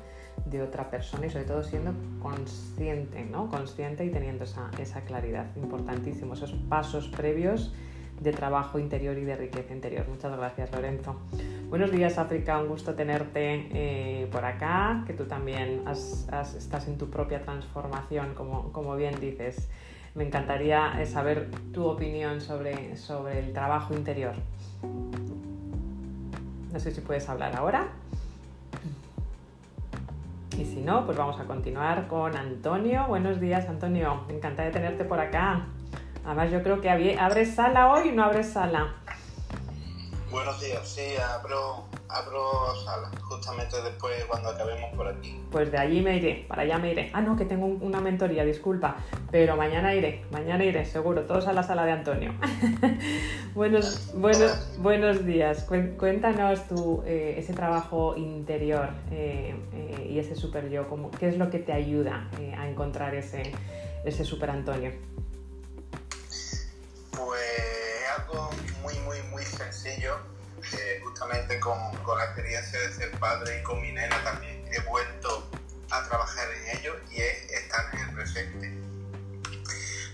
[0.46, 3.50] de, otra persona y sobre todo siendo consciente, ¿no?
[3.50, 7.74] consciente y teniendo esa, esa claridad, importantísimo, esos pasos previos
[8.20, 10.06] de trabajo interior y de riqueza interior.
[10.08, 11.16] Muchas gracias, Lorenzo.
[11.68, 12.58] Buenos días, África.
[12.60, 18.72] Un gusto tenerte eh, por acá, que tú también estás en tu propia transformación, como,
[18.72, 19.68] como bien dices.
[20.14, 24.34] Me encantaría eh, saber tu opinión sobre, sobre el trabajo interior.
[26.72, 27.88] No sé si puedes hablar ahora.
[30.56, 33.06] Y si no, pues vamos a continuar con Antonio.
[33.08, 34.22] Buenos días, Antonio.
[34.28, 35.66] Me encanta de tenerte por acá.
[36.24, 38.94] Además, yo creo que abres sala hoy o no abres sala.
[40.30, 45.40] Buenos días, sí, abro, abro sala, justamente después cuando acabemos por aquí.
[45.52, 47.10] Pues de allí me iré, para allá me iré.
[47.12, 48.96] Ah, no, que tengo una mentoría, disculpa,
[49.30, 52.32] pero mañana iré, mañana iré, seguro, todos a la sala de Antonio.
[53.54, 60.68] buenos, buenos, buenos días, cuéntanos tu, eh, ese trabajo interior eh, eh, y ese super
[60.68, 60.84] yo,
[61.16, 63.52] ¿qué es lo que te ayuda a encontrar ese,
[64.04, 64.90] ese super Antonio?
[69.44, 70.18] Sencillo,
[71.02, 75.48] justamente con, con, la experiencia de ser padre y con mi nena también he vuelto
[75.90, 78.72] a trabajar en ello y es estar en el presente.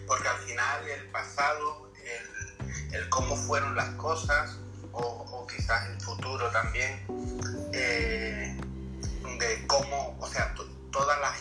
[0.06, 4.58] Porque al final el pasado, el, el cómo fueron las cosas
[4.92, 7.04] o, quizás el futuro también,
[7.72, 8.58] eh,
[9.38, 10.54] de cómo, o sea,
[10.90, 11.38] todas las,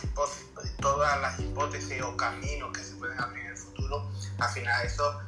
[0.80, 5.20] todas las hipótesis o caminos que se pueden abrir en el futuro, al final eso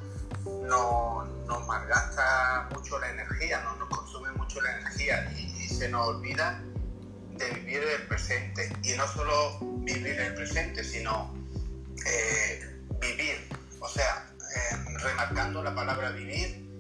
[0.45, 6.07] no, nos malgasta mucho la energía, no nos consume mucho la energía y, se nos
[6.07, 6.63] olvida
[7.31, 8.71] de vivir el presente.
[8.83, 11.35] Y no solo vivir el presente, sino
[12.07, 13.49] eh, vivir,
[13.81, 16.71] o sea, eh, remarcando la palabra vivir,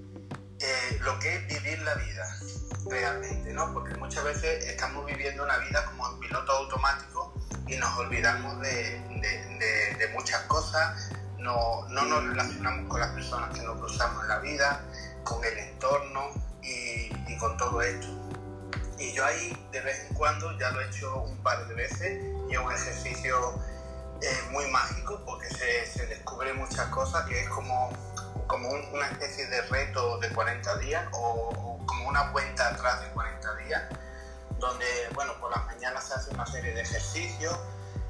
[0.60, 2.36] eh, lo que es vivir la vida
[2.88, 3.72] realmente, ¿no?
[3.72, 7.34] Porque muchas veces estamos viviendo una vida como en piloto automático
[7.66, 13.78] y nos olvidamos de muchas cosas no, no nos relacionamos con las personas que nos
[13.78, 14.84] cruzamos en la vida,
[15.24, 16.30] con el entorno
[16.62, 18.06] y, con todo esto.
[18.98, 22.22] Y yo ahí de vez en cuando, ya lo he hecho un par de veces,
[22.48, 23.54] y es un ejercicio
[24.20, 27.90] eh, muy mágico porque se, se, descubre muchas cosas, que es como,
[28.46, 33.56] como una especie de reto de 40 días o, como una cuenta atrás de 40
[33.56, 33.82] días,
[34.60, 37.58] donde, bueno, por las mañanas se hace una serie de ejercicios,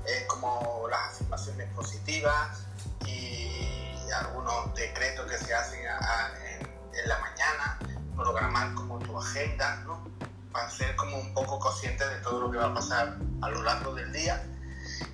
[0.05, 2.67] eh, como las afirmaciones positivas,
[3.07, 7.79] y algunos decretos que se hacen en, la mañana,
[8.15, 10.07] programar como tu agenda, ¿no?
[10.53, 13.63] Para ser como un poco consciente de todo lo que va a pasar a lo
[13.63, 14.45] largo del día.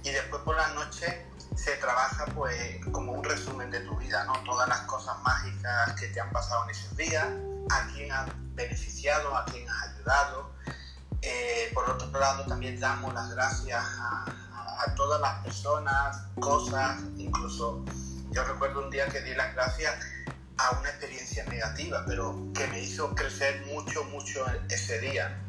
[0.03, 4.33] Y después por la noche se trabaja pues como un resumen de tu vida, ¿no?
[4.45, 7.27] Todas las cosas mágicas que te han pasado en esos días,
[7.71, 10.53] a quién has beneficiado, a quién has ayudado.
[11.23, 14.25] Eh, por otro lado también damos las gracias a,
[14.79, 17.85] a todas las personas, cosas, incluso
[18.31, 19.95] yo recuerdo un día que di las gracias
[20.59, 25.41] a una experiencia negativa, pero que me hizo crecer mucho, mucho ese día.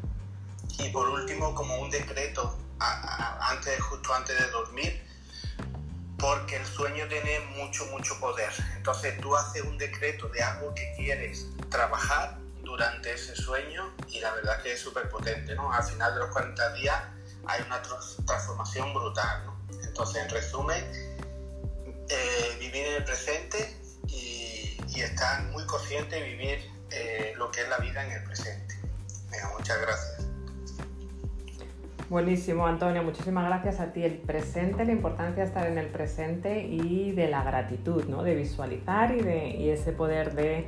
[0.78, 5.04] Y por último, como un decreto, antes, justo antes de dormir,
[6.18, 8.52] porque el sueño tiene mucho, mucho poder.
[8.76, 14.32] Entonces tú haces un decreto de algo que quieres trabajar durante ese sueño y la
[14.32, 15.72] verdad que es súper potente, ¿no?
[15.72, 17.02] Al final de los 40 días
[17.46, 19.46] hay una transformación brutal.
[19.46, 19.56] ¿no?
[19.82, 20.84] Entonces, en resumen,
[22.08, 23.76] eh, vivir en el presente
[24.06, 28.74] y, estar muy consciente y vivir eh, lo que es la vida en el presente.
[29.56, 30.30] muchas gracias.
[32.10, 33.04] Buenísimo, Antonio.
[33.04, 34.02] Muchísimas gracias a ti.
[34.02, 38.24] El presente, la importancia de estar en el presente y de la gratitud, ¿no?
[38.24, 40.66] de visualizar y, de, ese poder de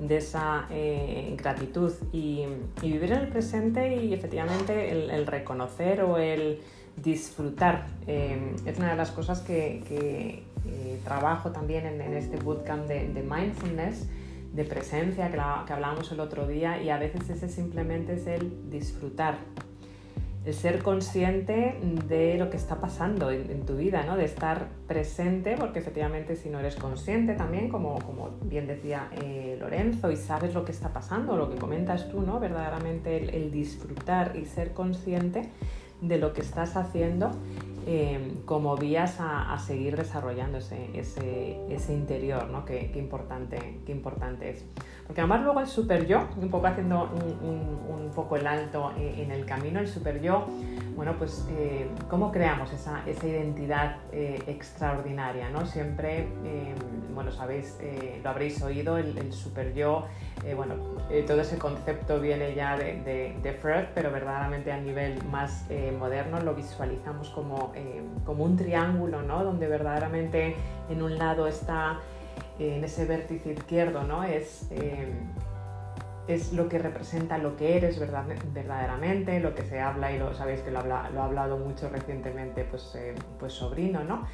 [0.00, 2.46] de esa eh, gratitud y,
[2.80, 6.60] vivir en el presente y efectivamente el, reconocer o el
[6.96, 7.86] disfrutar.
[8.06, 10.42] Eh, es una de las cosas que, eh,
[11.04, 14.08] trabajo también en, este bootcamp de, mindfulness,
[14.52, 18.70] de presencia que, que hablábamos el otro día y a veces ese simplemente es el
[18.70, 19.38] disfrutar
[20.48, 24.16] el ser consciente de lo que está pasando en, tu vida, ¿no?
[24.16, 29.58] de estar presente, porque efectivamente si no eres consciente también, como, como bien decía eh,
[29.60, 32.40] Lorenzo, y sabes lo que está pasando, lo que comentas tú, ¿no?
[32.40, 35.50] verdaderamente el disfrutar y ser consciente
[36.00, 37.30] de lo que estás haciendo
[37.90, 41.56] Em, como vías a, seguir desarrollando ese,
[41.88, 42.66] interior, ¿no?
[42.66, 44.66] Qué, importante, qué importante es.
[45.08, 49.44] Porque además luego el super yo, un poco haciendo un, poco el alto en, el
[49.46, 50.46] camino, el super yo,
[50.96, 55.66] bueno, pues eh, cómo creamos esa, identidad eh, extraordinaria, ¿no?
[55.66, 60.06] Siempre, em, bueno, sabéis, eh, lo habréis oído, el, el super yo,
[60.56, 60.74] bueno,
[61.26, 65.66] todo ese concepto viene ya de, de, Freud, pero verdaderamente a nivel más
[65.98, 69.44] moderno lo visualizamos como eh, como un triángulo, ¿no?
[69.44, 70.56] Donde verdaderamente
[70.90, 72.17] en un lado está eh,
[72.58, 74.24] en ese vértice izquierdo, ¿no?
[74.24, 75.12] Es, eh,
[76.26, 80.34] es lo que representa lo que eres verdad, verdaderamente, lo que se habla y lo
[80.34, 82.96] sabéis que lo, ha hablado mucho recientemente, pues,
[83.38, 84.26] pues sobrino, ¿no?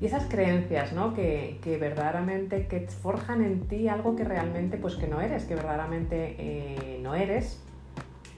[0.00, 1.14] Y esas creencias, ¿no?
[1.14, 5.56] Que, que, verdaderamente que forjan en ti algo que realmente pues que no eres, que
[5.56, 7.60] verdaderamente no eres.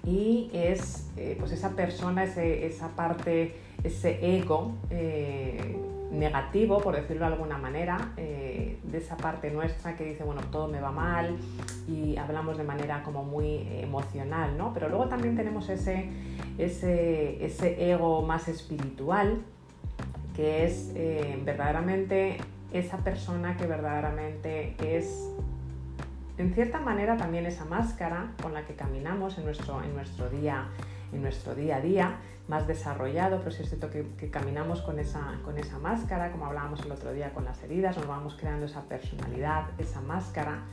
[0.06, 5.76] Y es pues esa persona, esa parte ese ego eh,
[6.10, 10.68] negativo, por decirlo de alguna manera, eh, de esa parte nuestra que dice, bueno, todo
[10.68, 11.36] me va mal
[11.88, 14.72] y hablamos de manera como muy emocional, ¿no?
[14.74, 16.10] Pero luego también tenemos ese,
[16.58, 19.42] ese, ese ego más espiritual,
[20.34, 22.38] que es eh, verdaderamente
[22.72, 25.28] esa persona que verdaderamente es
[26.40, 30.68] en cierta manera también esa máscara con la que caminamos en nuestro, en nuestro, día,
[31.12, 32.16] en nuestro día a día,
[32.50, 36.80] más desarrollado, pero si es cierto que, caminamos con esa, con esa máscara, como hablábamos
[36.84, 40.64] el otro día con las heridas, nos vamos creando esa personalidad, esa máscara.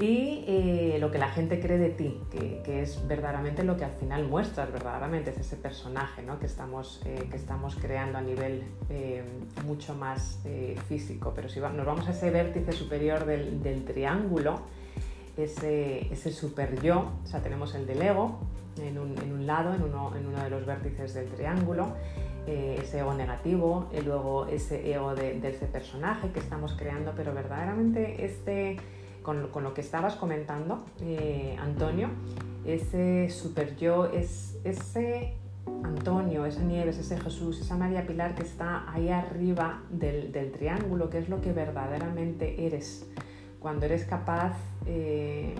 [0.00, 3.92] y eh, lo que la gente cree de ti, que, es verdaderamente lo que al
[3.92, 6.38] final muestras, verdaderamente es ese personaje ¿no?
[6.38, 9.22] que, estamos, eh, que estamos creando a nivel eh,
[9.66, 10.40] mucho más
[10.88, 11.32] físico.
[11.34, 14.62] Pero si nos vamos a ese vértice superior del, del triángulo,
[15.36, 18.40] ese, ese, super yo, o sea, tenemos el del ego
[18.78, 21.94] en un, en un lado, en uno, en uno, de los vértices del triángulo,
[22.46, 28.24] ese ego negativo, y luego ese ego de, ese personaje que estamos creando, pero verdaderamente
[28.24, 28.76] este
[29.22, 32.08] con, lo que estabas comentando, eh, Antonio,
[32.64, 35.34] ese super yo, es ese
[35.84, 41.18] Antonio, esa Nieves, ese Jesús, esa María Pilar que está ahí arriba del, triángulo, que
[41.18, 43.06] es lo que verdaderamente eres,
[43.60, 45.54] cuando eres capaz eh,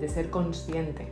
[0.00, 1.08] de ser consciente,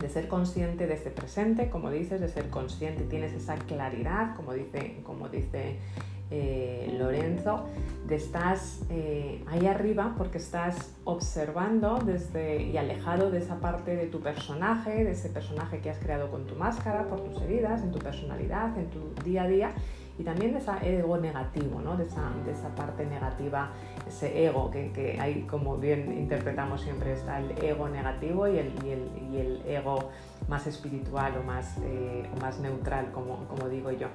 [0.00, 4.52] de ser consciente de ese presente, como dices, de ser consciente, tienes esa claridad, como
[4.52, 5.78] dice, como dice
[6.30, 7.64] eh, Lorenzo,
[8.06, 14.06] de estás eh, ahí arriba porque estás observando desde y alejado de esa parte de
[14.06, 17.92] tu personaje, de ese personaje que has creado con tu máscara, por tus heridas, en
[17.92, 19.70] tu personalidad, en tu día a día
[20.18, 21.96] y también de ese ego negativo, ¿no?
[21.96, 23.70] de, esa, de esa parte negativa,
[24.08, 28.72] ese ego que, que hay, como bien interpretamos siempre, está el ego negativo y el,
[28.84, 30.10] y el, y el ego
[30.48, 34.08] más espiritual o más, eh, más neutral, como, como digo yo.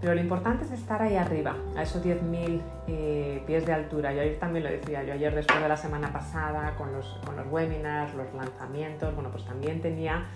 [0.00, 4.12] Pero lo importante es estar ahí arriba, a esos 10.000 eh, pies de altura.
[4.12, 7.36] Yo ayer también lo decía, yo ayer después de la semana pasada con los, con
[7.36, 10.26] los webinars, los lanzamientos, bueno, pues también tenía,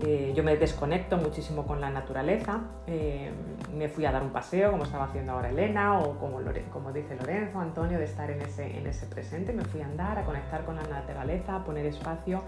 [0.00, 3.30] eh, yo me desconecto muchísimo con la naturaleza, eh,
[3.76, 6.40] me fui a dar un paseo como estaba haciendo ahora Elena o como,
[6.72, 10.18] como dice Lorenzo, Antonio, de estar en ese, en ese presente, me fui a andar,
[10.18, 12.42] a conectar con la naturaleza, a poner espacio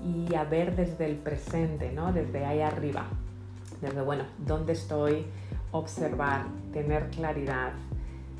[0.00, 2.12] y a ver desde el presente, ¿no?
[2.12, 3.04] desde ahí arriba,
[3.80, 5.26] desde, bueno, ¿dónde estoy?
[5.72, 7.72] observar, tener claridad,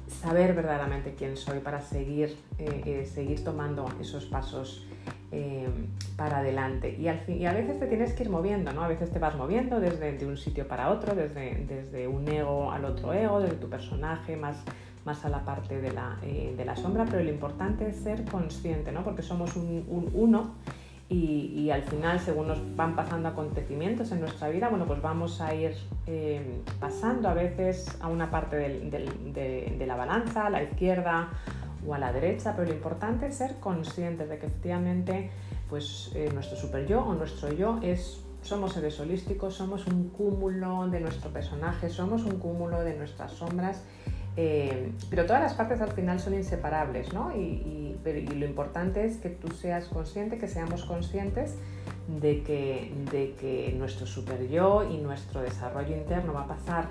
[0.06, 4.86] saber verdaderamente quién soy para seguir, eh, seguir tomando esos pasos
[5.32, 5.68] eh,
[6.16, 6.96] para adelante.
[6.98, 8.82] Y, al fin, y a veces te tienes que ir moviendo, ¿no?
[8.82, 12.72] A veces te vas moviendo desde de un sitio para otro, desde, desde un ego
[12.72, 14.56] al otro ego, desde tu personaje más,
[15.04, 18.92] más a la parte de la, de la sombra, pero lo importante es ser consciente,
[18.92, 19.04] ¿no?
[19.04, 20.54] Porque somos un, un uno
[21.10, 25.54] y, al final, según nos van pasando acontecimientos en nuestra vida, bueno, pues vamos a
[25.54, 25.74] ir
[26.06, 31.30] eh, pasando a veces a una parte de, la balanza, a la izquierda
[31.86, 35.30] o a la derecha, pero lo importante es ser conscientes de que efectivamente
[35.68, 40.88] pues, eh, nuestro super yo o nuestro yo es somos seres holísticos, somos un cúmulo
[40.88, 43.82] de nuestro personaje, somos un cúmulo de nuestras sombras
[44.40, 47.36] eh, pero todas las partes al final son inseparables, ¿no?
[47.36, 51.56] Y, lo importante es que tú seas consciente, que seamos conscientes
[52.06, 56.88] de que, de que nuestro super yo y nuestro desarrollo interno va a pasar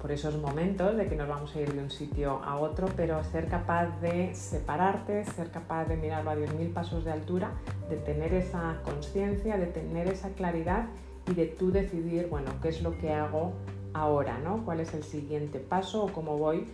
[0.00, 3.22] por esos momentos de que nos vamos a ir de un sitio a otro, pero
[3.24, 7.50] ser capaz de separarte, ser capaz de mirarlo a 10.000 pasos de altura,
[7.90, 10.86] de tener esa conciencia, de tener esa claridad
[11.28, 13.52] y de tú decidir, bueno, qué es lo que hago
[13.92, 14.64] ahora, ¿no?
[14.64, 16.66] ¿Cuál es el siguiente paso o cómo voy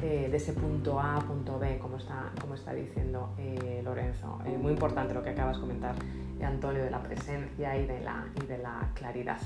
[0.00, 4.38] eh, de ese punto A a punto B, como está, como está diciendo eh, Lorenzo.
[4.46, 5.96] Eh, muy importante lo que acabas de comentar,
[6.40, 9.38] Antonio, de la presencia y de la, y de la claridad.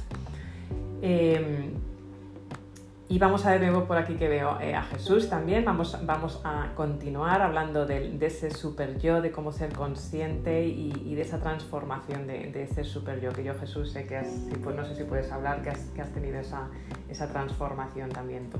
[3.12, 5.66] Y vamos a ver nuevo por aquí que veo a Jesús también.
[5.66, 11.20] Vamos, vamos a continuar hablando de, ese super yo, de cómo ser consciente y, de
[11.20, 13.30] esa transformación de, ese super yo.
[13.34, 14.28] Que yo, Jesús, sé que has,
[14.64, 16.70] pues no sé si puedes hablar, que has, que has tenido esa,
[17.10, 18.56] esa transformación también tú.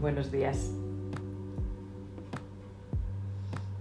[0.00, 0.70] Buenos días.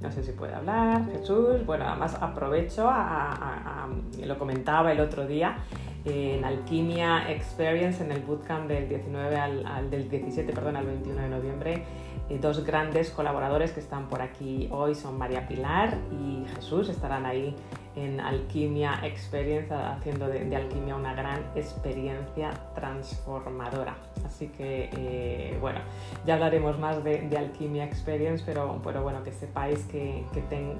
[0.01, 1.63] No sé si puede hablar, Jesús.
[1.67, 3.87] Bueno, además aprovecho, a,
[4.25, 5.57] lo comentaba el otro día,
[6.05, 11.29] en Alquimia Experience, en el bootcamp del 19 al, del 17, perdón, al 21 de
[11.29, 11.83] noviembre,
[12.29, 17.25] eh, dos grandes colaboradores que están por aquí hoy son María Pilar y Jesús, estarán
[17.25, 17.55] ahí
[17.95, 23.95] en Alquimia Experience, haciendo de, alquimia una gran experiencia transformadora.
[24.25, 25.79] Así que, eh, bueno,
[26.25, 30.25] ya hablaremos más de, Alquimia Experience, pero, pero, bueno, que sepáis que,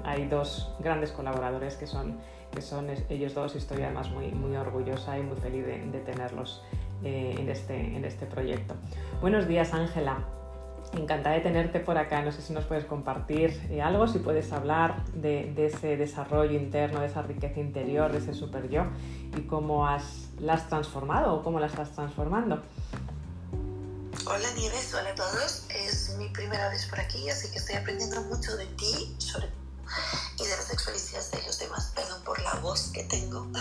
[0.04, 2.18] hay dos grandes colaboradores que son,
[2.52, 3.54] que son ellos dos.
[3.54, 6.62] Estoy además muy, muy orgullosa y muy feliz de, tenerlos
[7.04, 8.74] eh, en, este, en este proyecto.
[9.20, 10.18] Buenos días, Ángela.
[10.96, 12.22] Encantada de tenerte por acá.
[12.22, 17.00] No sé si nos puedes compartir eh, algo, si puedes hablar de, ese desarrollo interno,
[17.00, 18.84] de esa riqueza interior, de ese super yo
[19.36, 20.04] y cómo has,
[20.38, 22.62] la has transformado o cómo la estás transformando.
[24.26, 25.66] Hola Nieves, hola a todos.
[25.68, 29.48] Es mi primera vez por aquí, así que estoy aprendiendo mucho de ti sobre,
[30.38, 31.92] y de las experiencias de los demás.
[31.94, 33.46] Perdón por la voz que tengo.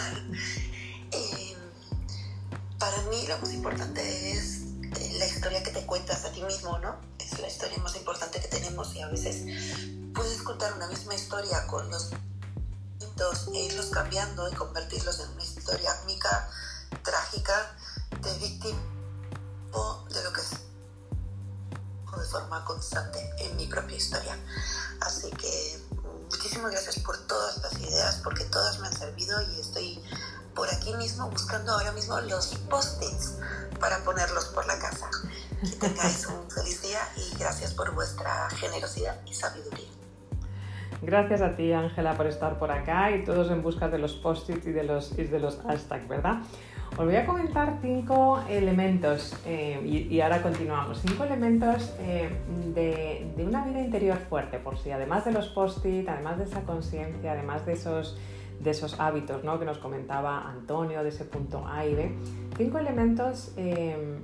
[1.15, 1.55] Eh,
[2.79, 4.72] para mí lo más importante es
[5.17, 6.95] la historia que te cuentas a ti mismo, ¿no?
[7.19, 9.43] Es la historia más importante que tenemos y a veces
[10.13, 12.11] puedes contar una misma historia con los
[12.99, 16.49] momentos e irlos cambiando y convertirlos en una historia mica,
[17.03, 17.75] trágica,
[18.21, 18.79] de víctima
[19.71, 24.37] o de lo que es de forma constante en mi propia historia.
[25.01, 25.79] Así que
[26.29, 30.03] muchísimas gracias por todas las ideas porque todas me han servido y estoy
[30.55, 33.39] por aquí mismo buscando ahora mismo los post-its
[33.79, 35.09] para ponerlos por la casa.
[35.61, 39.87] Que tengáis un feliz día y gracias por vuestra generosidad y sabiduría.
[41.01, 44.65] Gracias a ti, Ángela, por estar por acá y todos en busca de los post-its
[44.67, 46.37] y de los, de los hashtags, ¿verdad?
[46.97, 51.01] Os voy a comentar cinco elementos eh, y, ahora continuamos.
[51.01, 52.29] Cinco elementos eh,
[52.73, 56.61] de, de, una vida interior fuerte, por si además de los post-it, además de esa
[56.61, 58.15] conciencia, además de esos
[58.63, 59.59] de esos hábitos ¿no?
[59.59, 62.11] que nos comentaba Antonio, de ese punto A y B.
[62.57, 64.19] Cinco elementos eh,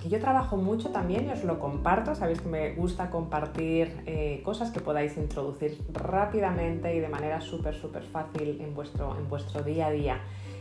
[0.00, 2.14] que yo trabajo mucho también y os lo comparto.
[2.14, 7.74] Sabéis que me gusta compartir eh, cosas que podáis introducir rápidamente y de manera súper,
[7.74, 10.20] súper fácil en vuestro, en vuestro día a día.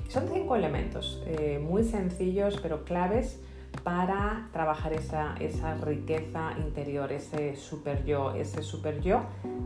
[0.09, 3.41] Son cinco elementos eh, muy sencillos pero claves
[3.83, 9.21] para trabajar esa, esa riqueza interior, ese super yo, ese super yo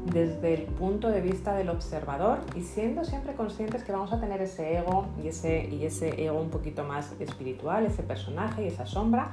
[0.05, 4.41] desde el punto de vista del observador y siendo siempre conscientes que vamos a tener
[4.41, 8.85] ese ego y ese, y ese ego un poquito más espiritual, ese personaje y esa
[8.85, 9.31] sombra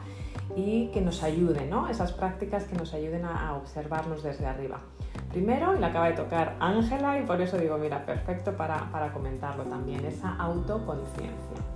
[0.55, 1.89] y que nos ayuden, ¿no?
[1.89, 4.81] Esas prácticas que nos ayuden a, observarnos desde arriba.
[5.31, 9.64] Primero, le acaba de tocar Ángela y por eso digo, mira, perfecto para, para comentarlo
[9.64, 11.76] también, esa autoconciencia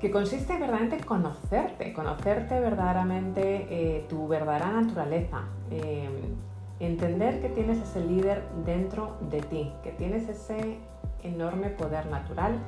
[0.00, 6.36] que consiste verdaderamente en conocerte, conocerte verdaderamente eh, tu verdadera naturaleza, em,
[6.80, 10.78] entender que tienes ese líder dentro de ti, que tienes ese
[11.22, 12.58] enorme poder natural,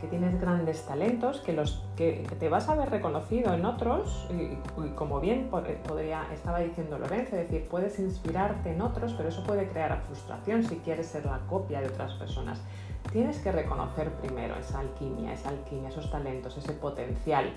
[0.00, 4.88] que tienes grandes talentos, que, los, que, te vas a ver reconocido en otros, y,
[4.90, 9.68] como bien podría, estaba diciendo Lorenzo, es decir, puedes inspirarte en otros, pero eso puede
[9.68, 12.60] crear frustración si quieres ser la copia de otras personas
[13.12, 17.52] tienes que reconocer primero esa alquimia, esa alquimia, esos talentos, ese potencial.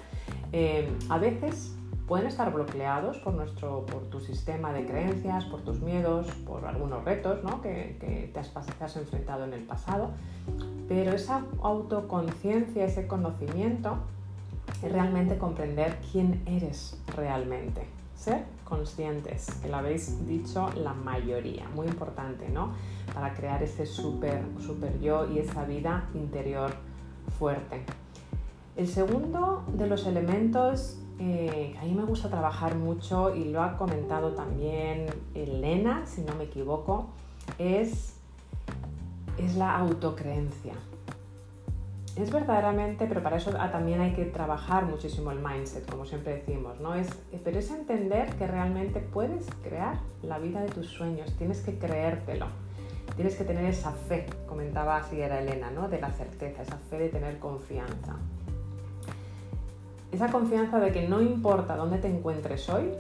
[0.52, 1.76] Eh, a veces
[2.10, 7.06] pueden estar bloqueados por, nuestro, por tu sistema de creencias, por tus miedos, por algunos
[7.06, 7.96] retos que,
[8.34, 10.10] te, has, te, has, enfrentado en el pasado,
[10.88, 13.98] pero esa autoconciencia, ese conocimiento
[14.82, 17.86] es realmente comprender quién eres realmente.
[18.16, 22.74] Ser conscientes, que lo habéis dicho la mayoría, muy importante, ¿no?
[23.14, 26.72] Para crear ese super, super yo y esa vida interior
[27.38, 27.84] fuerte.
[28.78, 33.62] El segundo de los elementos eh, que a mí me gusta trabajar mucho y lo
[33.62, 37.10] ha comentado también Elena, si no me equivoco,
[37.58, 38.14] es,
[39.38, 40.76] es la autocreencia
[42.24, 46.36] es verdaderamente, pero para eso ah, también hay que trabajar muchísimo el mindset, como siempre
[46.36, 46.96] decimos, ¿no?
[46.96, 47.08] Es,
[47.44, 52.48] pero es entender que realmente puedes crear la vida de tus sueños, tienes que creértelo,
[53.16, 55.88] tienes que tener esa fe, comentaba así era Elena, ¿no?
[55.88, 58.16] De la certeza, esa fe de tener confianza.
[60.12, 62.92] Esa confianza de que no importa dónde te encuentres hoy,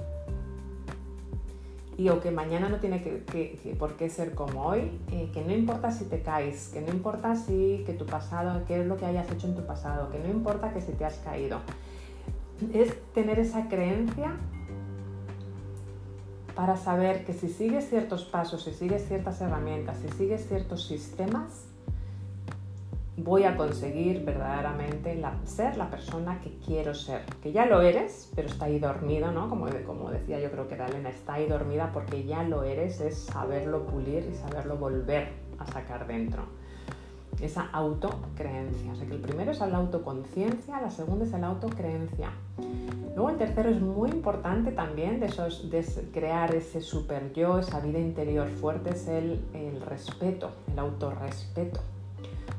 [2.00, 5.52] y o que mañana no tiene que, por qué ser como hoy, eh, que no
[5.52, 9.06] importa si te caes, que no importa si que tu pasado, qué es lo que
[9.06, 11.60] hayas hecho en tu pasado, que no importa que si te has caído.
[12.74, 14.32] Es tener esa creencia
[16.56, 21.66] para saber que si sigues ciertos pasos, si sigues ciertas herramientas, si sigues ciertos sistemas,
[23.24, 27.22] voy a conseguir verdaderamente ser la persona que quiero ser.
[27.42, 29.50] Que ya lo eres, pero está ahí dormido, ¿no?
[29.50, 33.02] Como, como decía yo creo que era Elena, está ahí dormida porque ya lo eres,
[33.02, 36.44] es saberlo pulir y saberlo volver a sacar dentro.
[37.42, 38.92] Esa autocreencia.
[38.92, 42.32] O sea que el primero es la autoconciencia, la segunda es la autocreencia.
[43.16, 47.80] Luego el tercero es muy importante también de, esos, de crear ese super yo, esa
[47.80, 51.80] vida interior fuerte, es el, el respeto, el autorrespeto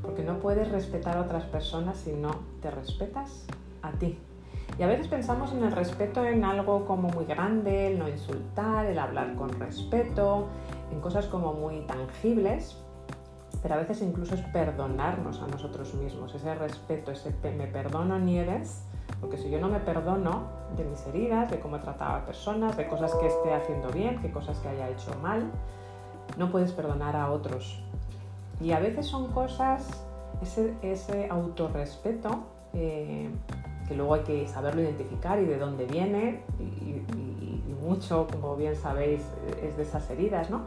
[0.02, 2.30] porque no puedes respetar a otras personas si no
[2.62, 3.46] te respetas
[3.82, 4.18] a ti.
[4.78, 8.86] Y a veces pensamos en el respeto en algo como muy grande, el no insultar,
[8.86, 10.46] el hablar con respeto,
[10.92, 12.78] en cosas como muy tangibles,
[13.62, 18.84] pero a veces incluso es perdonarnos a nosotros mismos, ese respeto, ese me perdono Nieves,
[19.20, 20.44] porque si yo no me perdono
[20.76, 24.22] de mis heridas, de cómo he tratado a personas, de cosas que esté haciendo bien,
[24.22, 25.50] de cosas que haya hecho mal,
[26.38, 27.82] no puedes perdonar a otros
[28.60, 29.88] y a veces son cosas,
[30.42, 32.44] ese, ese autorrespeto,
[32.74, 33.30] eh,
[33.88, 37.02] que luego hay que saberlo identificar y de dónde viene, y,
[37.82, 39.22] mucho, como bien sabéis,
[39.62, 40.60] es de esas heridas, ¿no?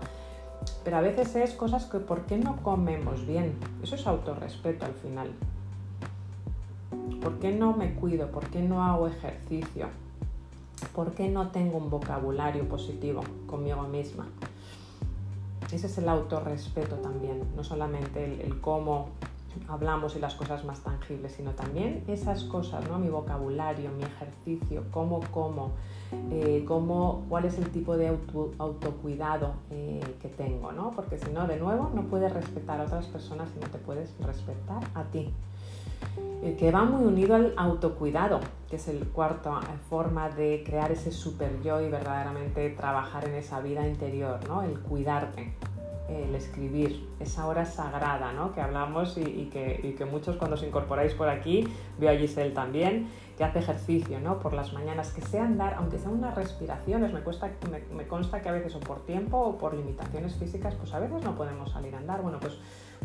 [0.83, 3.55] Pero a veces es cosas que, ¿por qué no comemos bien?
[3.83, 5.31] Eso es autorrespeto al final.
[7.21, 8.31] ¿Por qué no me cuido?
[8.31, 9.87] ¿Por qué no hago ejercicio?
[10.95, 14.27] ¿Por qué no tengo un vocabulario positivo conmigo misma?
[15.76, 19.09] Ese es el autorrespeto también, no solamente el, cómo
[19.67, 22.97] hablamos y las cosas más tangibles, sino también esas cosas, ¿no?
[22.97, 25.71] mi vocabulario, mi ejercicio, cómo como,
[26.32, 28.17] eh, cómo, cuál es el tipo de
[28.57, 30.91] autocuidado eh, que tengo, ¿no?
[30.91, 34.13] porque si no, de nuevo, no puedes respetar a otras personas y no te puedes
[34.19, 35.32] respetar a ti.
[36.43, 39.57] Eh, que va muy unido al autocuidado, que es el cuarto
[39.89, 44.61] forma de crear ese super yo y verdaderamente trabajar en esa vida interior, ¿no?
[44.61, 45.53] el cuidarte
[46.09, 48.51] el escribir, esa hora sagrada ¿no?
[48.51, 53.43] que hablamos y, que, muchos cuando os incorporáis por aquí, veo a Giselle también, que
[53.43, 54.39] hace ejercicio ¿no?
[54.39, 57.49] por las mañanas, que sea andar, aunque sean unas respiraciones, me, cuesta,
[57.95, 61.23] me, consta que a veces o por tiempo o por limitaciones físicas, pues a veces
[61.23, 62.21] no podemos salir a andar.
[62.21, 62.57] Bueno, pues,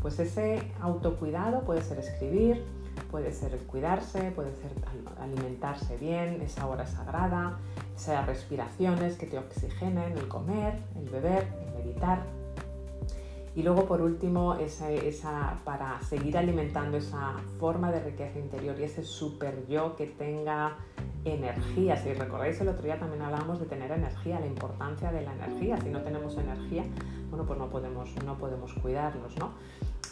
[0.03, 2.65] pues ese autocuidado puede ser escribir,
[3.11, 4.73] puede ser cuidarse, puede ser
[5.21, 7.59] alimentarse bien, esa hora sagrada,
[7.97, 12.23] esas respiraciones que te oxigenen, el comer, el beber, el meditar,
[13.59, 19.03] y luego, por último, esa, para seguir alimentando esa forma de riqueza interior y ese
[19.03, 20.77] super yo que tenga
[21.25, 21.97] energía.
[21.97, 25.77] Si recordáis el otro día también hablábamos de tener energía, la importancia de la energía.
[25.81, 26.85] Si no tenemos energía,
[27.31, 29.51] bueno, pues no podemos, no podemos cuidarnos, ¿no?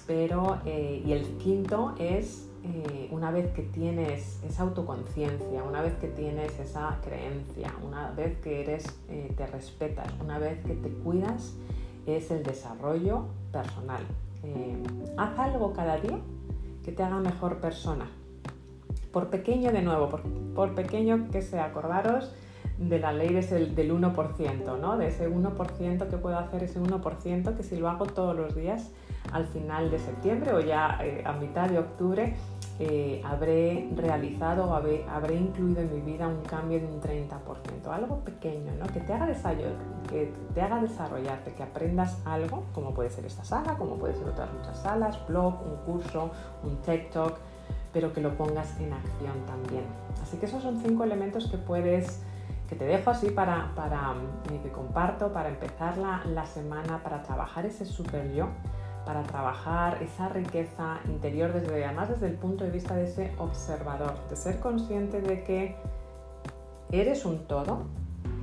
[0.09, 5.95] Pero, eh, y el quinto es eh, una vez que tienes esa autoconciencia, una vez
[5.95, 10.89] que tienes esa creencia, una vez que eres, eh, te respetas, una vez que te
[10.89, 11.55] cuidas,
[12.07, 14.03] es el desarrollo personal.
[14.43, 14.83] Eh,
[15.17, 16.19] haz algo cada día
[16.85, 18.11] que te haga mejor persona.
[19.13, 20.09] Por pequeño de nuevo,
[20.55, 22.33] por, pequeño que sea, acordaros
[22.79, 24.97] de la ley del, del 1%, ¿no?
[24.99, 28.91] De ese 1% que puedo hacer, ese 1% que si lo hago todos los días
[29.33, 32.35] al final de septiembre o ya a mitad de octubre,
[32.79, 37.41] eh, habré realizado o habré, incluido en mi vida un cambio de un 30%,
[37.91, 38.87] algo pequeño, ¿no?
[38.89, 43.77] que, te haga que te haga desarrollarte, que aprendas algo, como puede ser esta sala,
[43.79, 46.31] como puede ser otras muchas salas, blog, un curso,
[46.65, 47.39] un TikTok,
[47.95, 49.85] pero que lo pongas en acción también.
[50.23, 52.23] Así que esos son cinco elementos que puedes
[52.69, 54.15] que te dejo así para, para
[54.53, 58.49] eh, que comparto para empezar la, la semana, para trabajar ese super yo
[59.07, 64.15] para trabajar esa riqueza interior desde además desde el punto de vista de ese observador,
[64.29, 65.77] de ser consciente de que
[66.91, 67.85] eres un todo,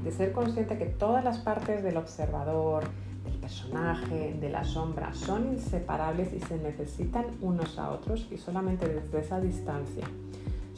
[0.03, 2.86] de ser consciente que todas las partes del observador,
[3.26, 8.88] del personaje, de la sombra son inseparables y se necesitan unos a otros y solamente
[8.88, 10.05] desde esa distancia,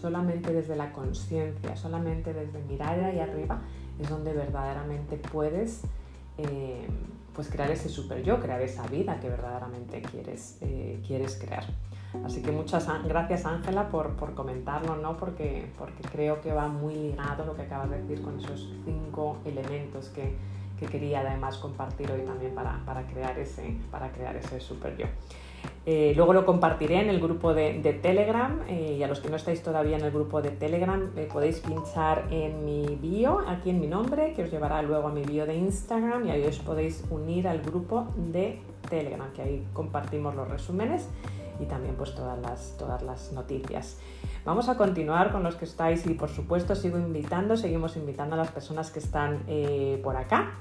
[0.01, 3.61] solamente desde la conciencia, solamente desde mirar ahí arriba
[3.99, 5.83] es donde verdaderamente puedes
[6.37, 6.87] eh,
[7.35, 11.65] pues crear ese super yo, crear esa vida que verdaderamente quieres, eh, quieres crear.
[12.23, 15.17] Así que muchas gracias Ángela por, por, comentarlo, ¿no?
[15.17, 19.37] porque, porque creo que va muy ligado lo que acabas de decir con esos cinco
[19.43, 20.35] elementos que,
[20.79, 25.07] que quería además compartir hoy también para, para, crear, ese, para crear ese super yo.
[25.87, 29.35] Eh, luego lo compartiré en el grupo de, Telegram eh, y a los que no
[29.35, 33.79] estáis todavía en el grupo de Telegram eh, podéis pinchar en mi bio, aquí en
[33.79, 37.03] mi nombre, que os llevará luego a mi bio de Instagram y ahí os podéis
[37.11, 38.59] unir al grupo de
[38.89, 41.07] Telegram, que ahí compartimos los resúmenes
[41.59, 43.99] y también pues todas las, todas las noticias.
[44.43, 48.37] Vamos a continuar con los que estáis y por supuesto sigo invitando, seguimos invitando a
[48.39, 49.43] las personas que están
[50.03, 50.59] por acá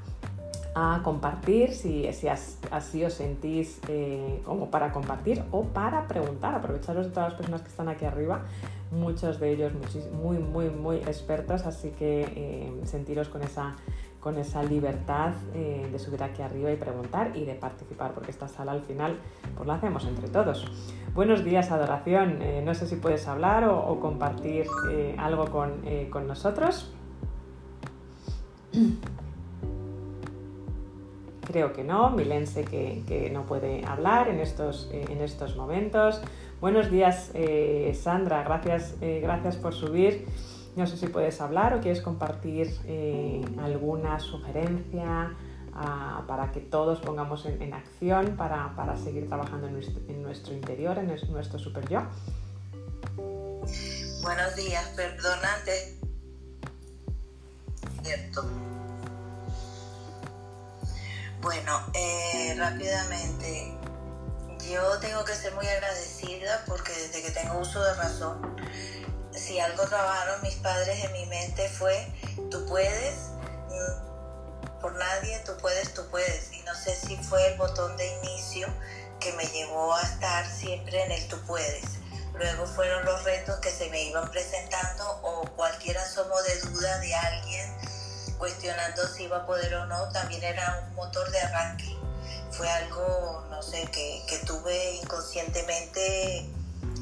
[0.75, 6.55] a compartir si, así os sentís eh, como para compartir o para preguntar.
[6.55, 8.43] Aprovecharos de todas las personas que están aquí arriba,
[8.91, 9.73] muchos de ellos
[10.13, 13.77] muy, muy, muy expertos, así que eh, sentiros con esa,
[14.19, 18.49] con esa libertad eh, de subir aquí arriba y preguntar y de participar, porque esta
[18.49, 19.21] sala al final
[19.55, 20.67] pues la hacemos entre todos.
[21.15, 22.41] Buenos días, adoración.
[22.65, 24.67] no sé si puedes hablar o, compartir
[25.19, 26.93] algo con, con nosotros.
[31.45, 36.21] Creo que no, Milense que, que no puede hablar en estos, eh, en estos momentos.
[36.61, 40.27] Buenos días, eh, Sandra, gracias, eh, gracias por subir.
[40.77, 42.69] No sé si puedes hablar o quieres compartir
[43.63, 45.33] alguna sugerencia
[45.73, 51.07] ah, para que todos pongamos en, acción para, para, seguir trabajando en nuestro, interior, en
[51.07, 52.01] nuestro super yo.
[54.23, 55.99] Buenos días, perdonante.
[58.03, 58.74] Cierto.
[61.45, 63.77] Bueno, eh, rápidamente,
[64.67, 68.57] yo tengo que ser muy agradecida porque desde que tengo uso de razón,
[69.31, 72.11] si algo trabajaron mis padres en mi mente fue,
[72.51, 73.29] tú puedes,
[73.69, 76.51] mm, por nadie, tú puedes, tú puedes.
[76.51, 78.67] Y no sé si fue el botón de inicio
[79.21, 81.99] que me llevó a estar siempre en el tú puedes.
[82.33, 87.15] Luego fueron los retos que se me iban presentando o cualquier asomo de duda de
[87.15, 87.94] alguien
[88.45, 91.97] cuestionando si iba a poder o no, también era un motor de arranque.
[92.51, 96.47] fue algo, no sé, que, que tuve inconscientemente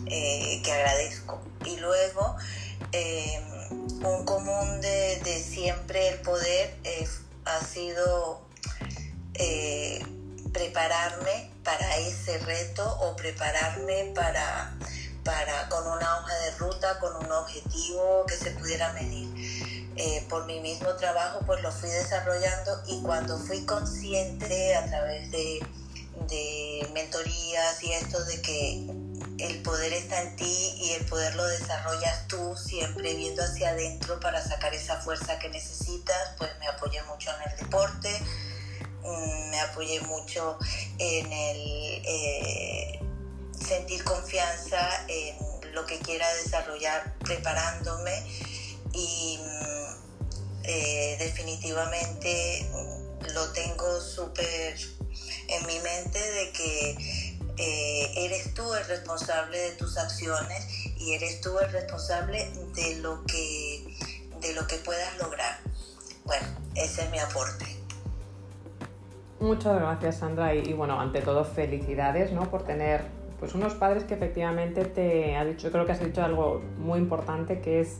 [0.06, 1.42] eh, que agradezco.
[1.64, 2.36] Y luego,
[2.92, 3.42] eh,
[4.04, 6.78] un común de, de, siempre el poder
[7.44, 8.42] ha sido
[10.52, 14.74] prepararme para ese reto o prepararme para,
[15.24, 19.31] para con una hoja de ruta, con un objetivo que se pudiera medir.
[20.04, 25.30] Eh, por mi mismo trabajo pues lo fui desarrollando y cuando fui consciente a través
[25.30, 25.64] de,
[26.26, 28.84] de mentorías y esto de que
[29.38, 34.18] el poder está en ti y el poder lo desarrollas tú siempre viendo hacia adentro
[34.18, 38.10] para sacar esa fuerza que necesitas, pues me apoyé mucho en el deporte,
[39.04, 40.58] mm, me apoyé mucho
[40.98, 43.00] en el eh,
[43.56, 45.36] sentir confianza en
[45.72, 48.20] lo que quiera desarrollar preparándome
[48.94, 49.38] y
[50.64, 52.66] eh, definitivamente
[53.34, 54.76] lo tengo súper
[55.48, 60.66] en mi mente de que eh, eres tú el responsable de tus acciones
[60.98, 63.84] y eres tú el responsable de lo que,
[64.40, 65.58] de lo que puedas lograr.
[66.24, 67.66] Bueno, ese es mi aporte.
[69.40, 72.48] Muchas gracias Sandra y, bueno, ante todo felicidades ¿no?
[72.48, 73.02] por tener
[73.40, 77.60] pues unos padres que efectivamente te ha dicho, creo que has dicho algo muy importante
[77.60, 77.96] que es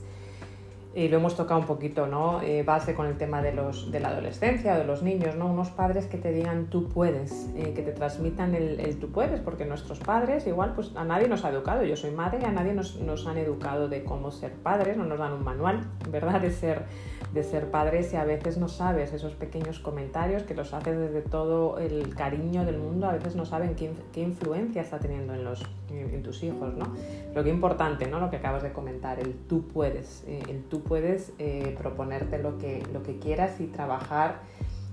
[0.95, 2.43] y lo hemos tocado un poquito, ¿no?
[2.43, 5.47] Eh, base con el tema de, los, de la adolescencia, de los niños, ¿no?
[5.47, 9.65] Unos padres que te digan tú puedes, eh, que te transmitan el, tú puedes, porque
[9.65, 12.75] nuestros padres igual pues a nadie nos ha educado, yo soy madre y a nadie
[12.75, 16.41] nos, nos han educado de cómo ser padres, no nos dan un manual, ¿verdad?
[16.41, 16.83] De ser,
[17.33, 21.23] de ser padres y a veces no sabes esos pequeños comentarios que los haces desde
[21.23, 25.45] todo el cariño del mundo, a veces no saben qué, qué influencia está teniendo en,
[25.45, 26.93] los, en, tus hijos, ¿no?
[27.31, 28.21] Pero qué importante, ¿no?
[28.21, 32.59] Lo que acabas de comentar, el tú puedes, eh, el tú puedes eh, proponerte lo
[32.59, 34.41] que, lo que quieras y trabajar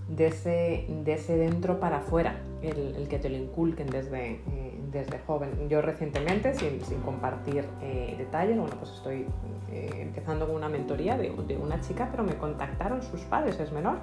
[0.07, 4.79] de ese, de ese dentro para afuera, el, el que te lo inculquen desde, eh,
[4.91, 5.69] desde joven.
[5.69, 9.25] Yo recientemente, sin, sin compartir eh, detalles, bueno, pues estoy
[9.71, 13.99] empezando con una mentoría de, de, una chica, pero me contactaron sus padres, es menor,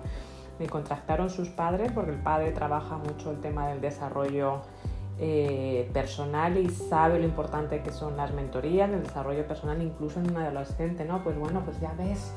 [0.60, 4.62] me contactaron sus padres porque el padre trabaja mucho el tema del desarrollo
[5.18, 10.30] eh, personal y sabe lo importante que son las mentorías, el desarrollo personal, incluso en
[10.30, 11.24] un adolescente, ¿no?
[11.24, 12.32] Pues bueno, pues ya ves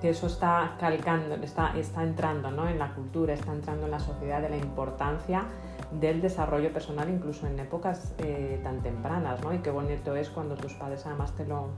[0.00, 2.68] que eso está calcando, está, entrando ¿no?
[2.68, 5.44] en la cultura, está entrando en la sociedad de la importancia
[5.90, 9.52] del desarrollo personal incluso en épocas eh, tan tempranas, ¿no?
[9.52, 11.70] Y qué bonito es cuando tus padres además te lo,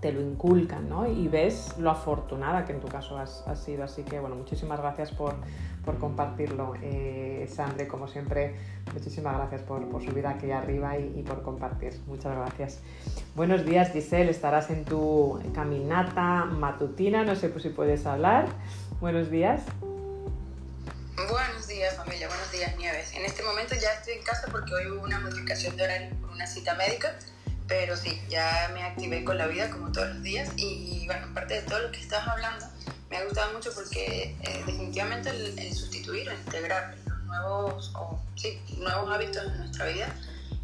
[0.00, 1.06] te lo inculcan, ¿no?
[1.06, 3.84] Y ves lo afortunada que en tu caso has sido.
[3.84, 5.34] Así que, bueno, muchísimas gracias por,
[5.88, 7.88] por compartirlo, eh, Sandre.
[7.88, 8.54] Como siempre,
[8.92, 11.98] muchísimas gracias por, por subir aquí arriba y, y, por compartir.
[12.06, 12.80] Muchas gracias.
[13.34, 14.30] Buenos días, Giselle.
[14.30, 17.24] Estarás en tu caminata matutina.
[17.24, 18.50] No sé si puedes hablar.
[19.00, 19.62] Buenos días.
[21.16, 23.14] Buenos días familia, buenos días Nieves.
[23.14, 26.30] En este momento ya estoy en casa porque hoy hubo una modificación de horario por
[26.30, 27.18] una cita médica,
[27.66, 31.54] pero sí, ya me activé con la vida como todos los días y bueno, aparte
[31.54, 32.66] de todo lo que estás hablando,
[33.10, 38.60] me ha gustado mucho porque eh, definitivamente el, sustituir o integrar los nuevos, o, sí,
[38.78, 40.14] nuevos hábitos en nuestra vida,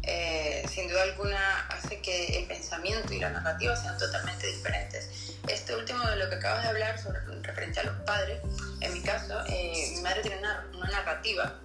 [0.03, 5.35] eh, sin duda alguna hace que el pensamiento y la narrativa sean totalmente diferentes.
[5.47, 8.41] Este último de lo que acabas de hablar sobre referente a los padres,
[8.81, 11.59] en mi caso, eh, mi madre tiene una, narrativa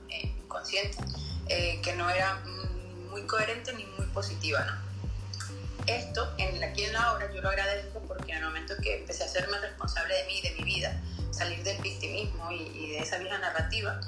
[0.49, 0.97] consciente
[1.47, 2.41] que no era
[3.11, 4.90] muy coherente ni muy positiva, ¿no?
[5.97, 9.25] Esto, en aquí en la obra, yo lo agradezco porque en el momento que empecé
[9.25, 13.19] a hacerme responsable de mí, de mi vida, salir del victimismo y, y de esa
[13.19, 14.01] vieja narrativa,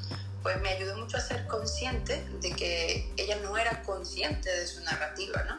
[0.42, 4.80] pues me ayudó mucho a ser consciente de que ella no era consciente de su
[4.82, 5.58] narrativa, ¿no?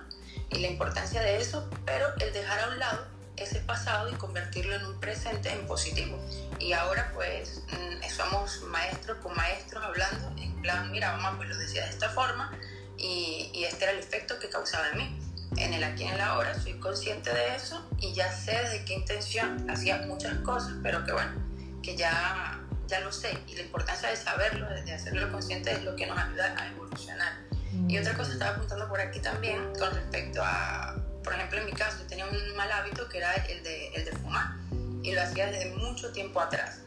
[0.50, 3.06] Y la importancia de eso, pero el dejar a un lado
[3.38, 6.18] ese pasado y convertirlo en un presente en positivo.
[6.60, 7.62] Y ahora pues
[8.16, 12.58] somos maestros con maestros hablando en plan, mira, mamá pues lo decía de esta forma
[12.98, 15.23] y, y este era el efecto que causaba en mí.
[15.64, 18.96] En el aquí en el ahora soy consciente de eso y ya sé desde qué
[18.96, 21.32] intención hacía muchas cosas, pero que bueno,
[21.82, 25.96] que ya ya lo sé y la importancia de saberlo, de hacerlo consciente es lo
[25.96, 27.34] que nos ayuda a evolucionar.
[27.88, 31.72] Y otra cosa estaba apuntando por aquí también con respecto a, por ejemplo, en mi
[31.72, 34.56] caso, yo tenía un mal hábito que era el de, el de fumar
[35.02, 36.82] y lo hacía desde mucho tiempo atrás,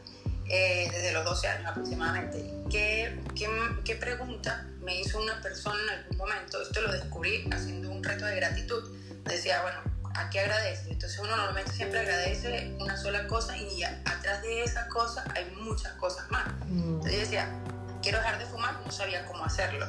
[0.47, 2.53] eh, desde los 12 años aproximadamente.
[2.69, 3.49] ¿Qué, qué,
[3.83, 6.61] qué pregunta me hizo una persona en algún momento?
[6.61, 8.97] Esto lo descubrí haciendo un reto de gratitud.
[9.25, 9.79] Decía, bueno,
[10.15, 10.89] ¿a qué agradece?
[10.89, 15.43] Entonces uno normalmente siempre agradece una sola cosa y ya, atrás de esa cosa hay
[15.61, 16.47] muchas cosas más.
[16.67, 16.95] Mm.
[16.95, 17.49] Entonces yo decía,
[18.01, 19.85] quiero dejar de fumar, no sabía cómo hacerlo.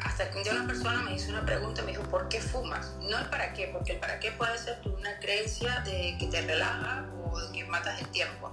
[0.00, 2.90] Hasta que un día una persona me hizo una pregunta, me dijo, ¿por qué fumas?
[3.02, 6.42] No el para qué, porque el para qué puede ser una creencia de que te
[6.42, 8.52] relaja o de que matas el tiempo.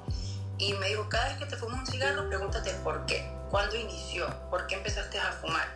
[0.60, 3.40] Y me dijo, cada vez que te fumas un cigarro, pregúntate por qué.
[3.50, 4.28] ¿cuándo inició?
[4.50, 5.68] ¿Por qué empezaste a fumar?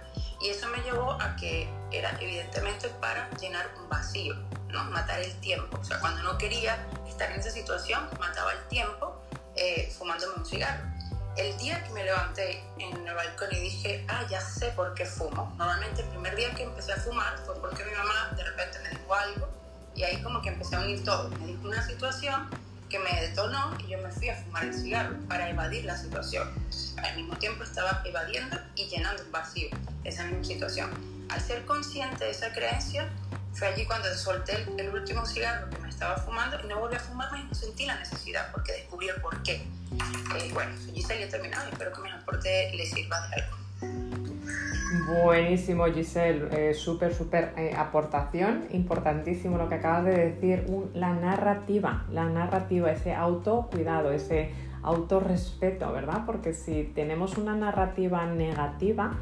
[0.41, 4.35] Y eso me llevó a que era evidentemente para llenar un vacío,
[4.69, 4.83] ¿no?
[4.85, 5.77] Matar el tiempo.
[5.79, 9.21] O sea, cuando no quería estar en esa situación, mataba el tiempo
[9.55, 10.83] eh, fumándome un cigarro.
[11.37, 15.05] El día que me levanté en el balcón y dije, ah, ya sé por qué
[15.05, 15.53] fumo.
[15.57, 18.89] Normalmente el primer día que empecé a fumar fue porque mi mamá de repente me
[18.89, 19.49] dijo algo
[19.95, 21.29] y ahí como que empecé a unir todo.
[21.29, 22.49] Me dijo una situación
[22.93, 26.47] que me detonó y yo me fui a fumar el cigarro para evadir la situación.
[26.97, 29.67] Al mismo tiempo estaba evadiendo y llenando un vacío,
[30.03, 30.91] esa misma situación.
[31.29, 33.09] Al ser consciente de esa creencia,
[33.53, 36.99] fue allí cuando solté el, último cigarro que me estaba fumando y no volví a
[36.99, 39.65] fumarme y no sentí la necesidad porque descubrí el por qué.
[40.35, 43.62] Eh, bueno, Giselle ya he terminado y espero que mi aporte le sirva de algo.
[45.07, 46.47] Buenísimo, Giselle.
[46.51, 48.65] Eh, súper, súper eh, aportación.
[48.71, 50.65] Importantísimo lo que acabas de decir.
[50.93, 54.51] la narrativa, la narrativa, ese autocuidado, ese
[54.83, 56.23] autorrespeto, ¿verdad?
[56.25, 59.13] Porque si tenemos una narrativa negativa,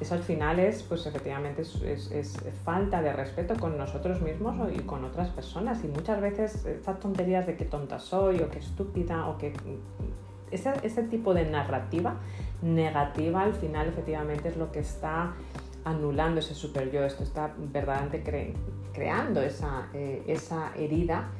[0.00, 5.04] eso al final es, pues efectivamente, es, falta de respeto con nosotros mismos y con
[5.04, 5.82] otras personas.
[5.84, 9.54] Y muchas veces estas tonterías de qué tonta soy o qué estúpida o que...
[10.50, 12.16] Ese, ese tipo de narrativa
[12.62, 15.34] negativa al final efectivamente es lo que está
[15.84, 18.54] anulando ese super yo, esto está verdaderamente
[18.92, 21.30] creando esa, eh, esa herida.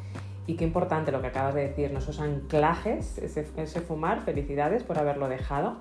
[0.46, 4.98] Y qué importante lo que acabas de decir, esos anclajes, ese, ese fumar, felicidades por
[4.98, 5.78] haberlo dejado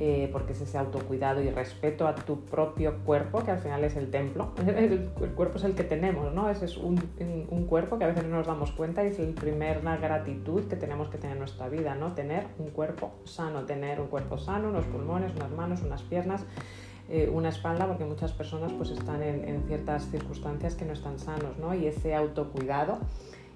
[0.00, 3.96] eh, porque es ese autocuidado y respeto a tu propio cuerpo, que al final es
[3.96, 4.52] el templo.
[4.66, 6.48] El, cuerpo es el que tenemos, ¿no?
[6.50, 7.02] Ese es un,
[7.50, 10.76] un, cuerpo que a veces no nos damos cuenta y es la primera gratitud que
[10.76, 12.14] tenemos que tener en nuestra vida, ¿no?
[12.14, 16.44] Tener un cuerpo sano, tener un cuerpo sano, unos pulmones, unas manos, unas piernas.
[17.10, 21.18] Eh, una espalda porque muchas personas pues están en, en, ciertas circunstancias que no están
[21.18, 21.74] sanos ¿no?
[21.74, 22.98] y ese autocuidado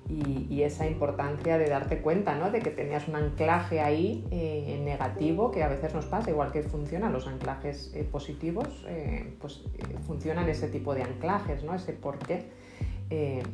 [0.08, 2.50] y, esa importancia de darte cuenta ¿no?
[2.50, 6.62] de que tenías un anclaje ahí eh, negativo que a veces nos pasa, igual que
[6.62, 9.64] funcionan los anclajes eh, positivos, eh, pues
[10.06, 11.74] funcionan ese tipo de anclajes, ¿no?
[11.74, 12.50] ese por qué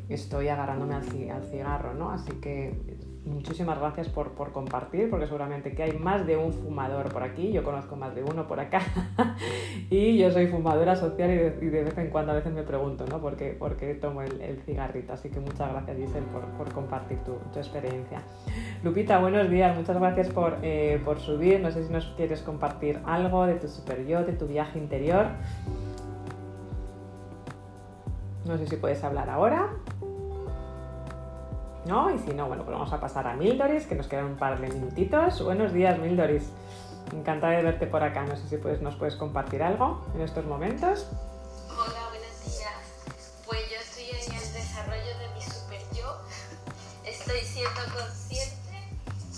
[0.09, 1.93] estoy agarrándome al, al cigarro.
[1.95, 2.11] ¿no?
[2.13, 2.75] Así que
[3.29, 7.53] muchísimas gracias por, por, compartir, porque seguramente que hay más de un fumador por aquí,
[7.53, 8.81] yo conozco más de uno por acá,
[9.91, 13.21] y yo soy fumadora social y de, vez en cuando a veces me pregunto, ¿no?
[13.21, 15.13] ¿Por qué, por qué tomo el, cigarrito?
[15.13, 18.23] Así que muchas gracias, Giselle, por, por compartir tu, tu, experiencia.
[18.83, 23.01] Lupita, buenos días, muchas gracias por, eh, por subir, no sé si nos quieres compartir
[23.05, 25.27] algo de tu super yo, de tu viaje interior.
[28.45, 29.69] No sé si puedes hablar ahora.
[31.85, 32.11] ¿No?
[32.15, 34.61] Y si no, bueno, pues vamos a pasar a Mildoris, que nos quedan un par
[34.61, 35.43] de minutitos.
[35.43, 36.51] Buenos días, Mildoris.
[37.13, 38.25] Encantada de verte por acá.
[38.25, 41.07] No sé si puedes, nos puedes compartir algo en estos momentos.
[41.71, 42.75] Hola, buenos días.
[43.47, 46.21] Pues yo estoy en el desarrollo de mi super yo.
[47.05, 48.59] Estoy siendo consciente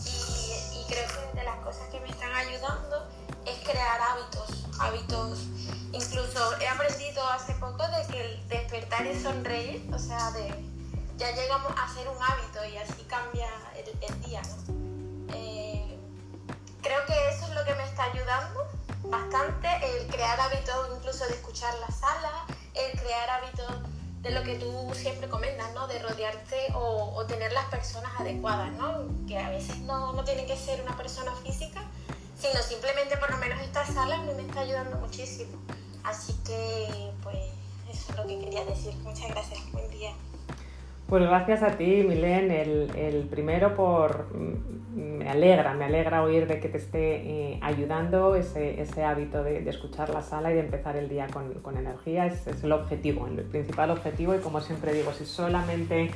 [0.06, 3.06] y, creo que de las cosas que me están ayudando
[3.46, 4.66] es crear hábitos.
[4.80, 5.46] Hábitos.
[5.92, 10.79] Incluso he aprendido hace poco de que el despertar es sonreír, o sea, de
[11.20, 13.46] ya llegamos a hacer un hábito y así cambia
[13.76, 14.40] el, día.
[15.34, 15.98] Eh,
[16.80, 18.66] creo que eso es lo que me está ayudando
[19.04, 23.70] bastante, el crear hábitos incluso de escuchar la sala, el crear hábitos
[24.22, 25.86] de lo que tú siempre comentas, ¿no?
[25.88, 29.06] De rodearte o, tener las personas adecuadas, ¿no?
[29.28, 31.82] Que a veces no, no, tiene que ser una persona física,
[32.40, 35.58] sino simplemente por lo menos esta sala a mí me está ayudando muchísimo.
[36.02, 37.36] Así que, pues,
[37.90, 38.94] eso es lo que quería decir.
[38.96, 39.60] Muchas gracias.
[39.72, 40.14] Buen día.
[41.10, 42.52] Pues gracias a ti, Milen.
[42.52, 44.28] El, primero por...
[44.32, 49.68] Mm, me alegra, me alegra oír de que te esté eh, ayudando ese, hábito de,
[49.68, 52.26] escuchar la sala y de empezar el día con, energía.
[52.26, 56.12] Es, es, el objetivo, el principal objetivo y como siempre digo, si solamente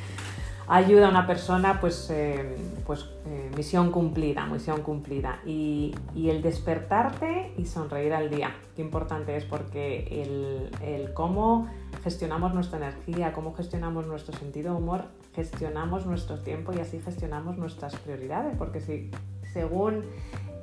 [0.66, 5.40] ayuda a una persona, pues, eh, pues eh, misión cumplida, misión cumplida.
[5.45, 11.68] Y, y, el despertarte y sonreír al día, qué importante es porque el, el, cómo
[12.03, 17.57] gestionamos nuestra energía, cómo gestionamos nuestro sentido de humor, gestionamos nuestro tiempo y así gestionamos
[17.59, 19.11] nuestras prioridades, porque si
[19.53, 20.05] según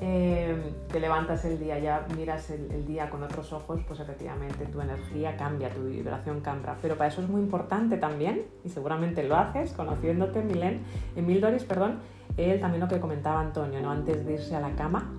[0.03, 4.81] eh, te levantas el día, ya miras el, día con otros ojos, pues efectivamente tu
[4.81, 6.75] energía cambia, tu vibración cambia.
[6.81, 10.81] Pero para eso es muy importante también, y seguramente lo haces, conociéndote, Milen,
[11.15, 11.99] Emil Doris, perdón,
[12.37, 13.91] él también lo que comentaba Antonio, ¿no?
[13.91, 15.11] antes de irse a la cama,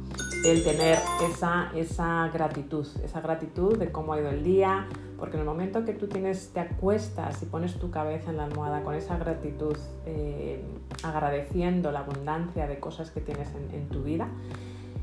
[0.44, 0.98] el tener
[1.30, 4.88] esa, esa gratitud, esa gratitud de cómo ha ido el día,
[5.22, 8.44] porque en el momento que tú tienes, te acuestas y pones tu cabeza en la
[8.46, 10.60] almohada con esa gratitud, eh,
[11.04, 14.26] agradeciendo la abundancia de cosas que tienes en tu vida,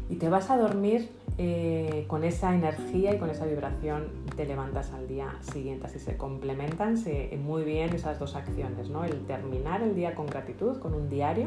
[0.10, 4.92] y te vas a dormir eh, con esa energía y con esa vibración te levantas
[4.92, 5.86] al día siguiente.
[5.86, 6.96] Así se complementan
[7.42, 9.06] muy bien esas dos acciones, ¿no?
[9.06, 11.46] El terminar el día con gratitud, con un diario,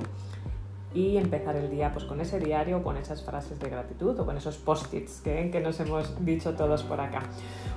[0.95, 4.37] y empezar el día pues, con ese diario, con esas frases de gratitud o con
[4.37, 7.23] esos post-its que, que, nos hemos dicho todos por acá.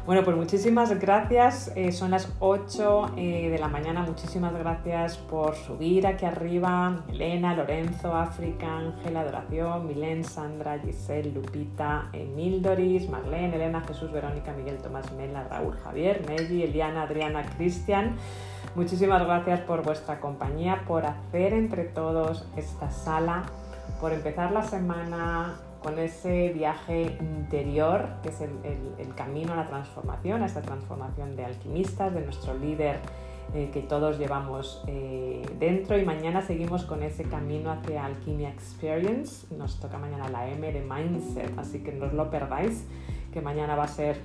[0.06, 1.72] Bueno, pues muchísimas gracias.
[1.76, 4.04] Eh, son las 8 eh, de la mañana.
[4.04, 7.04] Muchísimas gracias por subir aquí arriba.
[7.10, 14.54] Elena, Lorenzo, África, Ángela, Adoración, Milén, Sandra, Giselle, Lupita, Emil Doris, Marlene, Elena, Jesús, Verónica,
[14.54, 18.16] Miguel, Tomás, Mela, Raúl, Javier, Nelly, Eliana, Adriana, Cristian.
[18.74, 23.44] Muchísimas gracias por vuestra compañía, por hacer entre todos esta sala,
[24.02, 25.56] por empezar la semana
[25.86, 31.46] con ese viaje interior, que es el, camino a la transformación, a esta transformación de
[31.46, 32.98] alquimistas, de nuestro líder
[33.54, 35.96] eh, que todos llevamos eh, dentro.
[35.98, 39.56] Y mañana seguimos con ese camino hacia Alquimia Experience.
[39.56, 42.88] Nos toca mañana la M de Mindset, así que no os lo perdáis,
[43.32, 44.20] que mañana va a ser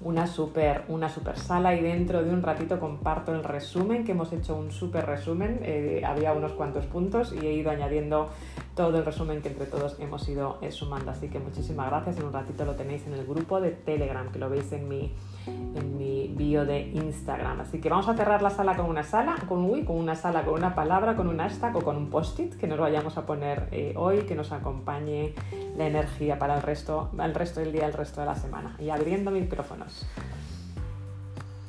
[0.00, 4.32] una super, una super sala y dentro de un ratito comparto el resumen, que hemos
[4.32, 8.30] hecho un super resumen, eh, había unos cuantos puntos y he ido añadiendo
[8.76, 11.10] todo el resumen que entre todos hemos ido eh, sumando.
[11.10, 14.38] Así que muchísimas gracias, en un ratito lo tenéis en el grupo de Telegram, que
[14.38, 15.12] lo veis en mi,
[15.48, 17.60] en mi bio de Instagram.
[17.60, 20.44] Así que vamos a cerrar la sala con una sala, con un con una sala,
[20.44, 23.68] con una palabra, con un hashtag o con un post-it que nos vayamos a poner
[23.70, 25.34] eh, hoy, que nos acompañe
[25.76, 28.76] la energía para el resto, el resto del día, el resto de la semana.
[28.78, 30.06] Y abriendo micrófonos.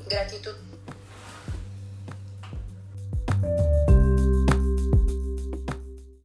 [0.09, 0.55] Gratitud.